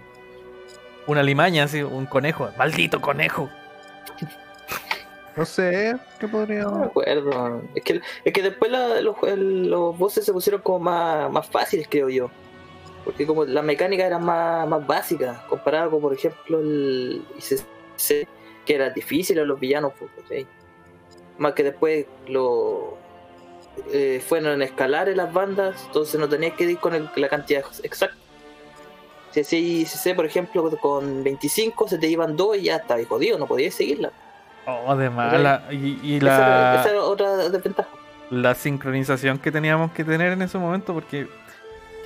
[1.09, 2.49] Una limaña, así, un conejo.
[2.57, 3.51] ¡Maldito conejo!
[5.37, 6.63] No sé, ¿qué podría...?
[6.63, 7.63] no me acuerdo.
[7.75, 11.47] Es que, es que después la- los, el- los bosses se pusieron como más, más
[11.49, 12.31] fáciles, creo yo.
[13.07, 18.29] Porque como la mecánica era más, más básica, comparado con, por ejemplo, el ICC,
[18.67, 19.93] que era difícil a los villanos.
[19.99, 20.47] pues, ¿cachai?
[21.39, 22.99] Más que después lo
[23.93, 27.29] eh, fueron a escalar en las bandas, entonces no tenías que ir con el- la
[27.29, 28.17] cantidad exacta.
[29.31, 29.63] Si hacías
[29.95, 33.75] ICC, por ejemplo, con 25 se te iban 2 y ya estabas jodido, no podías
[33.75, 34.11] seguirla.
[34.67, 35.65] Oh, de mala.
[35.71, 36.39] Y, y Esa, era,
[36.75, 37.89] la, esa era otra desventaja.
[38.31, 41.29] la sincronización que teníamos que tener en ese momento, porque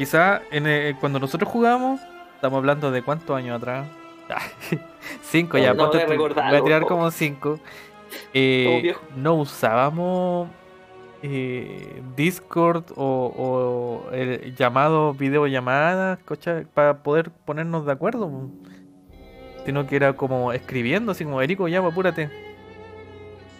[0.01, 2.01] quizá en el- cuando nosotros jugábamos,
[2.35, 3.87] estamos hablando de cuántos años atrás.
[5.23, 7.61] cinco ya, No, voy a voy a tirar como cinco.
[8.33, 10.49] Eh, no usábamos
[11.23, 16.19] eh, Discord o, o el llamado videollamadas
[16.73, 18.49] para poder ponernos de acuerdo.
[19.67, 22.31] Sino que era como escribiendo, así como Erico, ya, apúrate.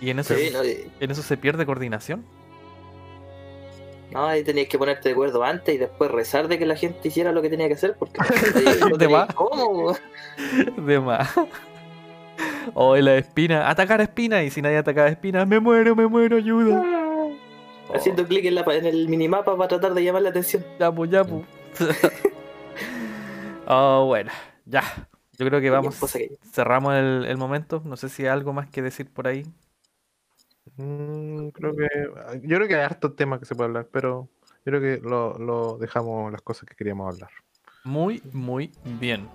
[0.01, 2.25] Y en eso, Sí, no, y- en eso se pierde coordinación.
[4.13, 7.09] No, ahí tenías que ponerte de acuerdo antes y después rezar de que la gente
[7.09, 8.19] hiciera lo que tenía que hacer porque
[8.89, 9.33] no De más.
[9.35, 9.95] cómo.
[10.77, 11.31] De más.
[12.75, 14.43] O la espina, atacar a espina.
[14.43, 16.83] Y si nadie atacaba a espina, me muero, me muero, ayuda.
[16.85, 17.33] Oh,
[17.95, 20.65] Haciendo clic en, la en el minimapa para tratar de llamar la atención.
[20.79, 21.45] Ya, pues, ya, pues.
[23.67, 24.31] oh, bueno,
[24.65, 24.83] ya.
[25.39, 25.99] Yo creo que vamos.
[26.53, 27.83] Cerramos el, el momento.
[27.85, 29.45] No sé si hay algo más que decir por ahí.
[30.81, 31.89] Mm, creo que...
[32.43, 34.29] Yo creo que hay hartos temas que se puede hablar, pero
[34.65, 37.31] yo creo que lo, lo dejamos las cosas que queríamos hablar.
[37.85, 39.29] Muy, muy bien.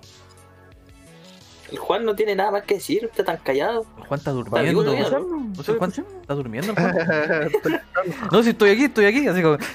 [1.70, 3.86] El Juan no tiene nada más que decir, está tan callado.
[3.98, 4.84] El Juan está durmiendo.
[4.84, 5.10] todavía,
[5.56, 6.76] No sé, Juan, ¿Está durmiendo el
[7.52, 7.80] Juan?
[8.30, 9.26] No, si estoy aquí, estoy aquí.
[9.26, 9.58] Así como.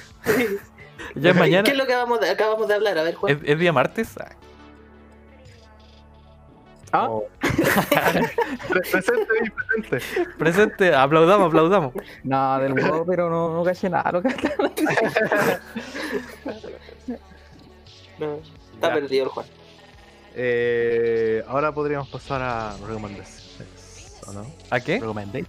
[1.15, 1.63] Ya es mañana.
[1.63, 2.97] ¿Qué es lo que acabamos de, acabamos de hablar?
[2.97, 3.33] A ver, Juan.
[3.33, 4.17] ¿Es, es día martes?
[4.17, 4.33] Ah,
[6.93, 7.25] Ah, Oh.
[7.41, 10.27] Pre- presente presente.
[10.37, 11.93] Presente, aplaudamos, aplaudamos.
[12.23, 14.11] nada del juego, pero no, no caché nada.
[14.11, 14.29] Lo que
[18.19, 18.35] No,
[18.73, 18.93] está Ya.
[18.93, 19.45] perdido el Juan.
[20.35, 24.45] Eh, ahora podríamos pasar a recomendaciones, ¿o no?
[24.69, 24.99] ¿A qué?
[24.99, 25.47] Recommendation.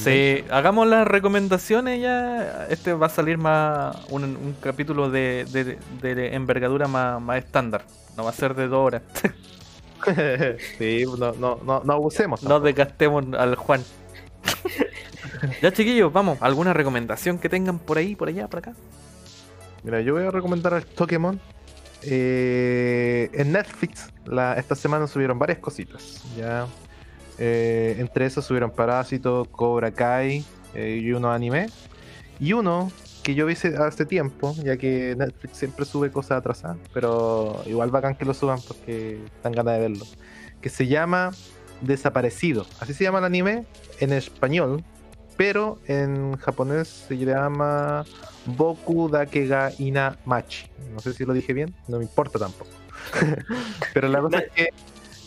[0.00, 2.66] Sí, hagamos las recomendaciones ya.
[2.68, 5.78] Este va a salir más un, un capítulo de, de-
[6.14, 7.84] de envergadura más, más estándar.
[8.16, 9.02] No va a ser de dos horas.
[10.78, 12.42] sí, no, no, no, no abusemos.
[12.42, 13.82] No desgastemos al Juan.
[15.62, 16.38] ya chiquillos, vamos.
[16.40, 18.74] ¿Alguna recomendación que tengan por ahí, por allá, por acá?
[19.82, 21.40] Mira, yo voy a recomendar al Pokémon.
[22.04, 26.22] Eh, en Netflix, la, esta semana subieron varias cositas.
[26.36, 26.66] Ya.
[27.38, 30.44] Eh, entre esos subieron Parásito, Cobra Kai
[30.74, 31.68] eh, y unos anime.
[32.38, 32.90] Y uno
[33.22, 38.16] que yo vi hace- tiempo, ya que Netflix siempre sube cosas atrasadas, pero igual bacán
[38.16, 40.04] que lo suban porque dan ganas de verlo.
[40.60, 41.30] Que se llama
[41.80, 42.66] Desaparecido.
[42.80, 43.64] Así se llama el anime
[44.00, 44.84] en español,
[45.36, 48.04] pero en japonés se llama
[48.46, 50.66] Boku Dake ga Ina Machi.
[50.92, 52.70] No sé si lo dije bien, no me importa tampoco.
[53.94, 54.68] pero la cosa es que,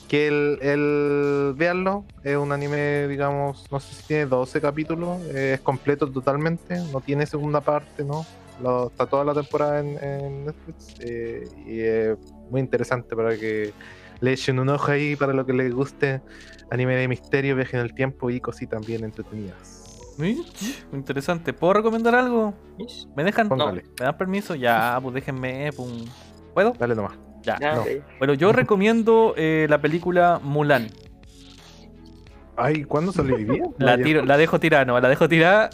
[0.07, 5.53] que el, el veanlo es un anime, digamos, no sé si tiene 12 capítulos, eh,
[5.55, 8.25] es completo totalmente, no tiene segunda parte, ¿no?
[8.61, 12.17] Lo- está toda la temporada en, en Netflix eh, y es
[12.49, 13.73] muy interesante para que
[14.21, 16.21] le echen un ojo ahí para lo que les guste
[16.71, 19.83] anime de misterio, viaje en el tiempo y cositas bien entretenidas.
[20.17, 21.51] Mitch, Interesante.
[21.51, 22.53] ¿Puedo recomendar algo?
[23.15, 23.49] ¿Me dejan?
[23.49, 23.83] Póngale.
[23.99, 24.55] ¿Me dan permiso?
[24.55, 25.71] Ya, pues déjenme.
[25.73, 25.89] pum.
[26.53, 26.71] ¿Puedo?
[26.79, 27.24] Dale nomás.
[27.45, 27.57] Ya.
[27.59, 27.81] Ya, no.
[27.81, 27.87] ok.
[28.19, 30.89] Bueno, yo recomiendo eh, la película Mulan.
[32.57, 33.37] Ay, ¿cuándo salió?
[33.77, 35.69] La, tiro, la dejo tirada, no, la dejo tirada.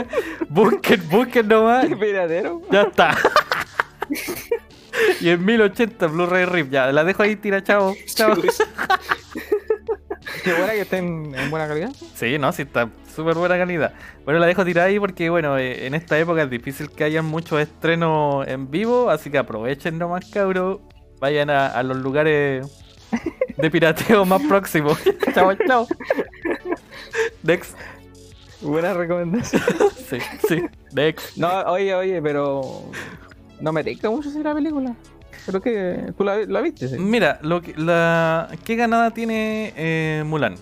[0.48, 1.86] busquen, busquen nomás.
[1.88, 2.60] ¿Qué piradero?
[2.70, 3.16] Ya está.
[5.20, 7.94] y en 1080 Blu-ray RIP, ya, la dejo ahí tira, chao.
[8.06, 8.34] Chao.
[10.44, 11.90] Qué buena que estén en buena calidad.
[12.14, 13.94] Sí, no, sí está súper buena calidad.
[14.24, 17.24] Bueno, la dejo tirada ahí porque, bueno, eh, en esta época es difícil que hayan
[17.24, 20.80] muchos estrenos en vivo, así que aprovechen nomás, cabros.
[21.20, 22.66] Vayan a, a los lugares
[23.56, 24.98] de pirateo más próximos.
[25.34, 25.86] chao, chao.
[27.42, 27.76] Next.
[28.60, 29.62] Buena recomendación.
[30.06, 30.62] Sí, sí.
[30.92, 31.36] Next.
[31.36, 32.84] No, oye, oye, pero
[33.60, 34.94] no me tinca mucho si la película.
[35.46, 36.96] Creo que tú la, la viste, sí.
[36.96, 40.54] Mira, lo que, la, ¿qué ganada tiene eh, Mulan?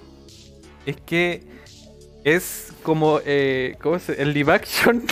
[0.86, 1.42] Es que
[2.24, 5.04] es como, eh, ¿cómo se- el live action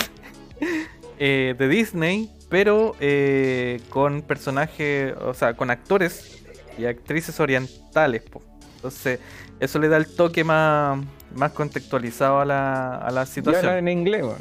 [1.19, 6.45] eh, de Disney, pero eh, con personajes, o sea, con actores
[6.79, 8.23] y actrices orientales.
[8.23, 8.43] po.
[8.77, 9.19] Entonces,
[9.59, 11.01] eso le da el toque más,
[11.35, 13.75] más contextualizado a la, a la situación.
[13.79, 14.39] en inglés, weón.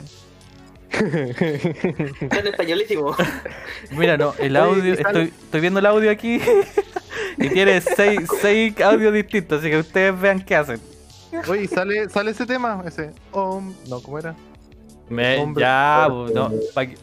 [0.92, 3.16] Está en españolísimo.
[3.92, 6.42] Mira, no, el audio, estoy, estoy viendo el audio aquí
[7.38, 10.82] y tiene seis, seis audios distintos, así que ustedes vean qué hacen.
[11.48, 13.12] Oye, sale, sale ese tema, ese.
[13.32, 14.36] hom- no, ¿cómo era?
[15.12, 16.52] Me- ya, no,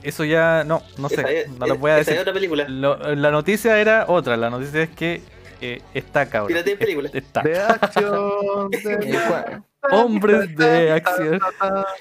[0.03, 2.19] eso ya, no, no sé, no les voy a decir.
[2.19, 2.67] otra película.
[2.69, 5.21] Lo- la noticia era otra, la noticia es que
[5.61, 6.49] eh, está cabrón.
[6.49, 7.11] Piratea en película.
[7.13, 7.43] Está.
[7.43, 8.69] De acción.
[8.73, 9.19] Eh, de-
[9.81, 11.41] ¿cu- Hombres de acción.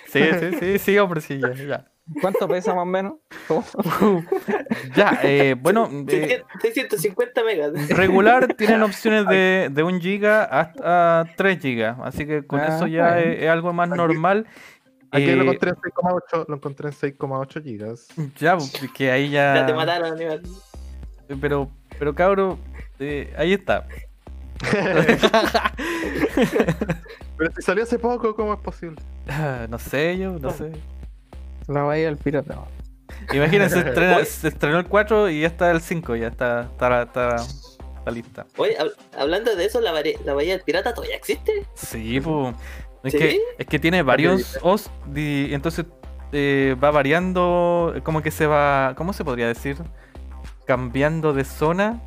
[0.07, 1.53] Sí, sí, sí, sí, hombre, sí, ya.
[1.53, 1.85] Ya,
[2.21, 3.13] ¿Cuánto pesa más o menos?
[4.95, 7.89] Ya, eh, bueno, eh, 650 megas.
[7.89, 12.87] regular tienen opciones de, de 1 giga hasta 3 gigas, así que con Ah, eso
[12.87, 13.31] ya bueno.
[13.31, 14.47] es, es algo más Aquí- normal.
[15.11, 18.07] Aquí Eh, lo encontré en 6,8, lo encontré en 6,8 gigas.
[18.39, 19.55] Ya, pues, que ahí ya.
[19.55, 20.41] Ya te mataron, animal.
[21.41, 22.57] Pero, pero cabro,
[22.99, 23.85] eh, ahí está.
[27.37, 29.01] Pero si salió hace poco, ¿cómo es posible?
[29.69, 30.71] no sé yo, no sé.
[31.67, 32.57] La bahía del pirata.
[33.33, 37.03] Imagínense, se, estrena- se estrenó el 4 y ya está el 5, ya está, está,
[37.03, 37.76] está, está
[38.11, 38.45] lista.
[38.57, 39.91] Oye, hab- hablando de eso, la,
[40.25, 41.65] la Bahía del Pirata todavía existe.
[41.75, 42.55] Sí, pues.
[43.03, 43.17] Es, ¿Sí?
[43.19, 45.85] que, es que tiene varios hosts y entonces
[46.31, 49.77] eh, va variando, como que se va, ¿cómo se podría decir?
[50.65, 52.01] Cambiando de zona.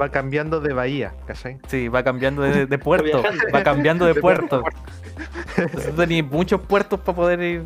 [0.00, 1.58] Va cambiando de bahía, ¿cachai?
[1.68, 3.22] Sí, va cambiando de, de puerto.
[3.54, 4.64] Va cambiando de De puerto.
[5.56, 7.64] Entonces tenía muchos puertos para poder ir.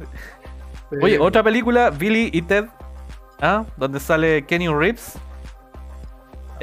[1.03, 2.67] Oye, Eh, otra película, Billy y Ted,
[3.41, 3.65] ¿ah?
[3.79, 5.15] donde sale Kenny Reeves.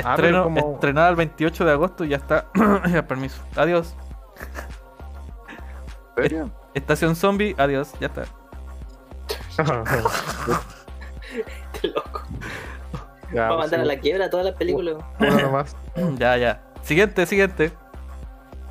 [0.04, 2.46] Ah, Estreno, pero como- Estrenada el 28 de agosto y ya está.
[2.92, 3.42] ya, permiso.
[3.56, 3.96] Adiós.
[6.74, 8.24] Estación Zombie, adiós, ya está.
[11.82, 12.22] Qué loco.
[13.34, 14.96] Ya, Va a pues, mandar a la quiebra todas las películas.
[15.20, 15.76] uno nomás.
[16.18, 16.62] ya, ya.
[16.84, 17.72] Siguiente, siguiente.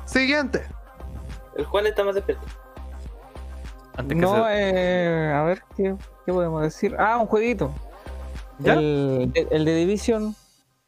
[0.05, 0.63] Siguiente.
[1.57, 2.45] El Juan está más despierto.
[3.97, 5.95] Antes que No, se- eh, a ver, ¿qué,
[6.25, 6.95] qué podemos decir?
[6.99, 7.71] Ah, un jueguito.
[8.59, 8.73] ¿Ya?
[8.73, 10.35] El, el de Division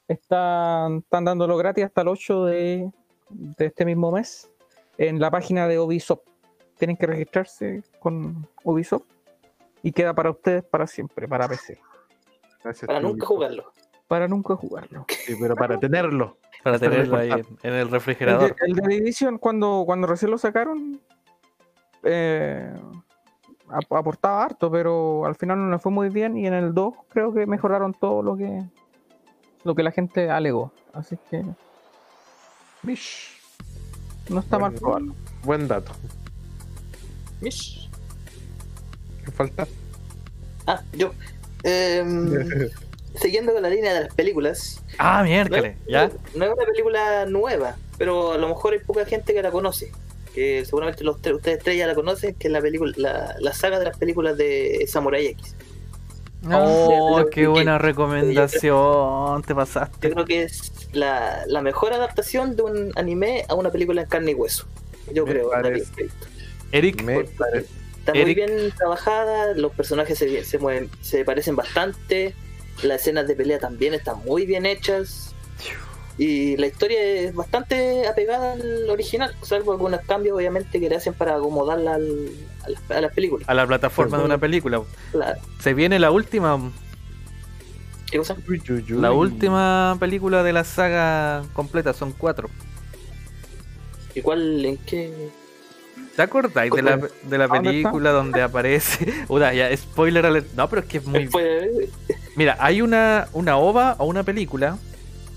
[0.08, 2.91] están, están dándolo gratis hasta el 8 de,
[3.30, 4.49] de este mismo mes
[4.97, 6.22] en la página de Ubisoft.
[6.78, 9.03] Tienen que registrarse con Ubisoft
[9.84, 11.80] y queda para ustedes para siempre, para PC.
[12.64, 13.72] Gracias, Para nunca jugarlo.
[14.08, 15.05] Para nunca jugarlo.
[15.10, 16.38] Sí, pero para tenerlo.
[16.64, 18.55] Para tenerlo ahí en, el El de, refrigerador.
[18.66, 20.99] el de Division, cuando, cuando recién lo sacaron,
[22.03, 22.74] eh,
[23.70, 26.38] ap- aportaba harto, pero al final no le fue muy bien.
[26.38, 28.64] Y en el 2 creo que mejoraron todo lo que
[29.68, 30.72] lo que la gente alegó.
[30.93, 31.43] Así que
[32.84, 33.38] Mish.
[34.30, 35.13] no está mal probarlo.
[35.43, 35.91] Buen dato.
[37.41, 37.89] Mish.
[39.24, 39.68] ¿Qué falta?
[40.65, 41.11] Ah, yo.
[41.63, 42.32] Em,
[43.15, 44.82] siguiendo con la línea de las películas.
[44.97, 46.07] Ah, No es, miércoles, ya.
[46.36, 49.91] no es una película nueva, pero a lo mejor hay poca gente que la conoce.
[50.34, 53.80] Que seguramente los ustedes tres ya la conocen, que es la película, la, la saga
[53.80, 55.55] de las películas de Samurai X.
[56.49, 59.41] Oh, qué que- buena recomendación.
[59.41, 60.09] Te Yo pasaste.
[60.11, 64.31] creo que es la, la mejor adaptación de un anime a una película en carne
[64.31, 64.65] y hueso.
[65.13, 65.51] Yo Me creo.
[66.71, 67.19] Eric, Me.
[67.19, 72.33] Está muy bien trabajada, los personajes se, se mueven, se parecen bastante,
[72.83, 75.26] las escenas de pelea también están muy bien hechas
[76.18, 81.13] y la historia es bastante apegada al original, salvo algunos cambios obviamente que le hacen
[81.13, 82.30] para acomodarla al-
[82.65, 83.47] a, las, a las películas.
[83.47, 84.82] a la plataforma de una película.
[85.13, 86.59] La- Se viene la última,
[88.09, 88.36] ¿Qué cosa?
[88.89, 92.49] La última película de la saga completa, son cuatro.
[94.15, 95.30] ¿Y cuál, en qué?
[96.15, 99.13] ¿Te acordáis de la, de la ¿Dónde película donde aparece?
[99.28, 100.47] Una, ya, spoiler alert.
[100.55, 101.30] No, pero es que es muy.
[102.36, 104.78] Mira, hay una, una ova o una película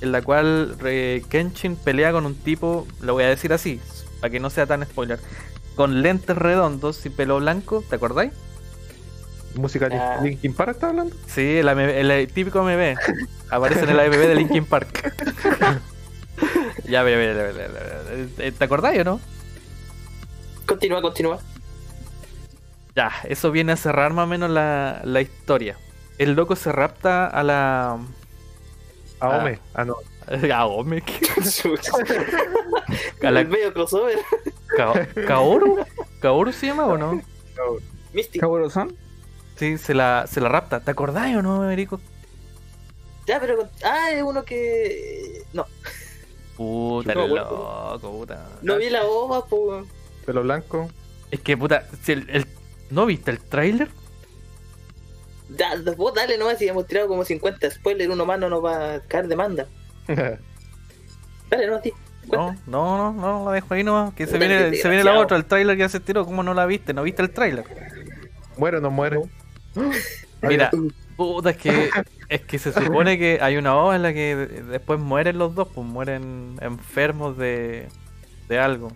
[0.00, 3.80] en la cual eh, Kenshin pelea con un tipo, lo voy a decir así,
[4.20, 5.20] para que no sea tan spoiler,
[5.76, 8.32] con lentes redondos y pelo blanco, ¿te acordáis?
[9.54, 10.20] ¿Música Ah.
[10.22, 11.14] Linkin Park está hablando?
[11.26, 12.94] Sí, el, el típico MV.
[13.50, 15.12] Aparece en el AMV de Linkin Park.
[16.84, 18.52] ya, ve, ve, ve, ve, ve, ve.
[18.52, 19.20] ¿te acordáis o no?
[20.66, 21.38] Continúa, continúa.
[22.94, 25.76] Ya, eso viene a cerrar más o menos la, la historia.
[26.18, 27.98] El loco se rapta a la.
[29.20, 29.58] Aome.
[29.74, 29.96] Ah, no.
[30.54, 31.18] A Ome, ¿qué?
[33.22, 34.18] a A la- El medio crossover.
[34.76, 35.84] Ka- ¿Kaoru?
[36.20, 37.20] ¿Kaoru se llama o no?
[38.12, 38.40] Mystic.
[38.40, 38.92] ¿Kaworu-san?
[39.56, 40.80] Sí, se la, se la rapta.
[40.80, 42.00] ¿Te acordás o no, Erico?
[43.26, 43.68] Ya, pero.
[43.84, 45.42] Ah, es uno que.
[45.52, 45.66] No,
[46.56, 48.48] Puta, No, el loco, puta.
[48.62, 49.84] no vi la ova, pues.
[50.26, 50.90] Pelo blanco.
[51.30, 52.46] Es que, puta, si el, el-
[52.90, 53.88] ¿no viste el tráiler?
[55.56, 59.00] Ya, vos dale nomás, si hemos tirado como 50 spoilers, un humano no va a
[59.00, 59.66] caer demanda.
[61.50, 61.94] Dale nomás, tío.
[62.30, 64.14] No, no, no, no, la dejo ahí nomás.
[64.14, 66.24] Que se viene, que se viene la otra, el trailer ya se tiró.
[66.24, 66.94] ¿Cómo no la viste?
[66.94, 67.64] ¿No viste el trailer?
[68.56, 69.20] muere o no muere.
[70.42, 70.70] Mira,
[71.16, 71.90] puta, es que,
[72.28, 75.54] es que se supone que hay una hoja en la que de- después mueren los
[75.54, 77.88] dos, pues mueren enfermos de,
[78.48, 78.92] de algo.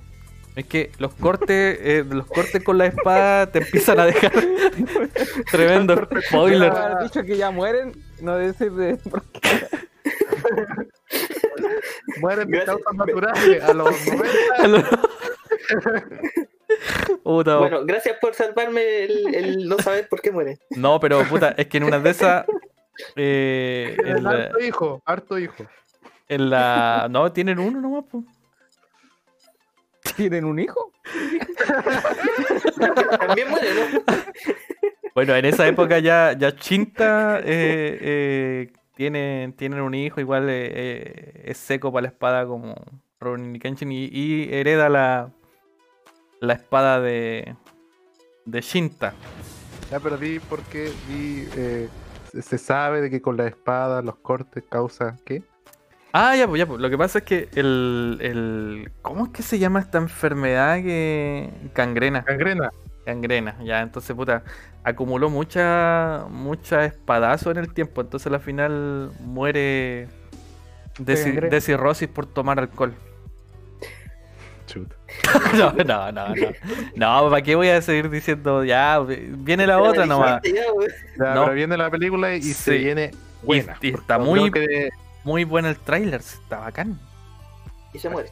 [0.57, 4.31] Es que los cortes, eh, los cortes con la espada te empiezan a dejar
[5.51, 6.71] tremendo spoiler.
[6.71, 8.99] Haber dicho que ya mueren, no decir de.
[12.21, 15.01] Mueren de causas naturales a los 90.
[17.23, 20.59] Puta, Bueno, gracias por salvarme el, el no saber por qué muere.
[20.71, 22.45] No, pero puta, es que en una de esas.
[23.17, 25.65] eh, en, la, harto hijo, harto hijo.
[26.29, 28.25] en la- No, tienen uno nomás, pues.
[30.17, 30.93] ¿Tienen un hijo?
[33.19, 33.83] También muere, ¿no?
[35.15, 40.71] Bueno, en esa época ya, ya Chinta eh, eh, tiene, tienen un hijo, igual eh,
[40.75, 42.75] eh, es seco para la espada como
[43.21, 45.31] Ronin y Kenshin y, y hereda la,
[46.41, 47.55] la espada de,
[48.45, 49.15] de Shinta.
[49.91, 51.49] Ya, pero vi porque vi.
[51.57, 51.89] eh,
[52.33, 55.19] se- se sabe de que con la espada los cortes causan.
[55.25, 55.43] ¿Qué?
[56.17, 56.81] Ah, ya, pues, ya, pues.
[56.81, 58.93] Lo que pasa es que el, el.
[59.03, 61.51] ¿Cómo es que se llama esta enfermedad que.
[61.75, 62.21] Gangrena?
[62.27, 62.71] Gangrena.
[63.05, 64.45] Gangrena, ya, entonces, puta,
[64.85, 70.09] acumuló mucha, mucha espadazo en el tiempo, entonces al final muere
[70.99, 71.49] de, ci- gangrena.
[71.51, 72.95] de cirrosis por tomar alcohol.
[74.67, 74.97] Chuta.
[75.55, 76.35] no, no, no, no.
[76.97, 78.65] No, ¿para qué voy a seguir diciendo?
[78.65, 80.41] Ya, viene la otra nomás.
[80.43, 80.63] Ya,
[81.35, 81.43] No.
[81.45, 82.55] pero viene la película y Sí.
[82.55, 83.11] se viene
[83.43, 83.77] buena.
[83.83, 84.89] y está muy- creo que-
[85.25, 86.99] Muy bueno el tráiler, está bacán.
[87.93, 88.31] Y se muere.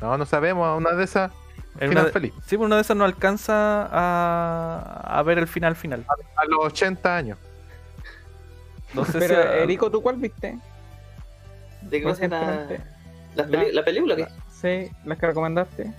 [0.00, 0.76] No, no sabemos.
[0.76, 1.30] Una de esas.
[1.78, 2.32] En Final una de- feliz.
[2.40, 6.04] Sí, pero una de esas no alcanza a, a ver el final final.
[6.36, 7.38] A los 80 años.
[8.94, 9.48] No sé Pero, si...
[9.58, 10.58] Erico, ¿tú cuál viste?
[11.82, 14.16] ¿De qué cosa la, película?
[14.16, 14.26] ¿qué?
[14.50, 15.92] Sí, las que recomendaste.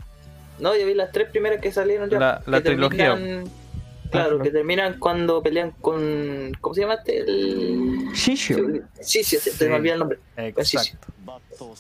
[0.59, 2.19] No, yo vi las tres primeras que salieron ya.
[2.19, 3.13] La- la que trilogía.
[3.15, 3.49] terminan-
[4.11, 6.51] Claro, que terminan cuando pelean con.
[6.61, 7.19] ¿Cómo se llama este?
[7.19, 8.07] El.
[8.13, 8.57] Shishio.
[9.01, 9.23] Sí.
[9.23, 10.19] se me olvidó el nombre.
[10.37, 11.07] Exacto.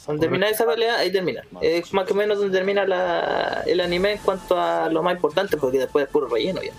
[0.05, 1.43] Cuando termina esa pelea, ahí termina.
[1.61, 5.57] Es más o menos donde termina la, el anime en cuanto a lo más importante,
[5.57, 6.71] porque después es puro relleno ya.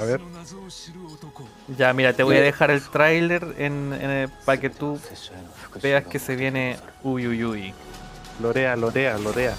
[0.00, 0.20] A ver.
[1.76, 4.98] Ya, mira, te voy a dejar el tráiler en, en- para que tú
[5.82, 7.74] veas que se viene uy uy uy.
[8.40, 9.54] Lorea, lorea, lorea.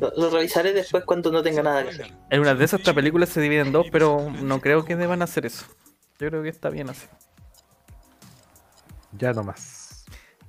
[0.00, 2.12] Lo, lo revisaré después cuando no tenga nada que hacer.
[2.30, 5.22] En una de esas esta película se divide en dos, pero no creo que deban
[5.22, 5.66] hacer eso.
[6.18, 7.06] Yo creo que está bien así.
[9.12, 10.04] Ya nomás.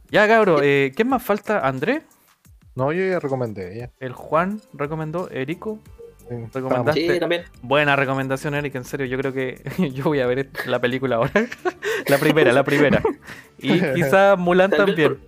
[0.10, 1.66] Ya, cabro, eh, ¿qué más falta?
[1.66, 2.04] ¿André?
[2.76, 3.78] No, yo ya recomendé.
[3.78, 3.92] Ya.
[4.00, 5.30] ¿El Juan recomendó?
[5.30, 5.80] ¿Erico?
[6.30, 7.14] Sí, Recomendaste.
[7.14, 7.44] Sí, también.
[7.62, 9.06] Buena recomendación, Eric, en serio.
[9.06, 9.62] Yo creo que
[9.94, 11.32] yo voy a ver la película ahora.
[12.08, 13.02] la primera, la primera.
[13.58, 15.20] Y quizá Mulan también.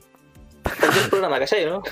[0.63, 1.83] Tal vez el programa, ¿cachai, no?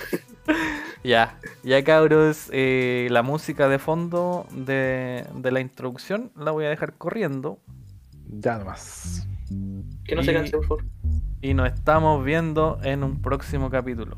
[1.03, 6.69] Ya, ya cabros, eh, la música de fondo de, de la introducción la voy a
[6.69, 7.59] dejar corriendo.
[8.27, 9.27] Ya nomás.
[10.05, 10.85] Que no se canse, por favor.
[11.41, 14.17] Y nos estamos viendo en un próximo capítulo.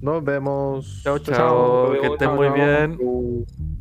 [0.00, 1.00] Nos vemos.
[1.02, 2.00] Chao, chao, Chao.
[2.00, 2.54] que estén Chao, muy chao.
[2.54, 3.71] bien.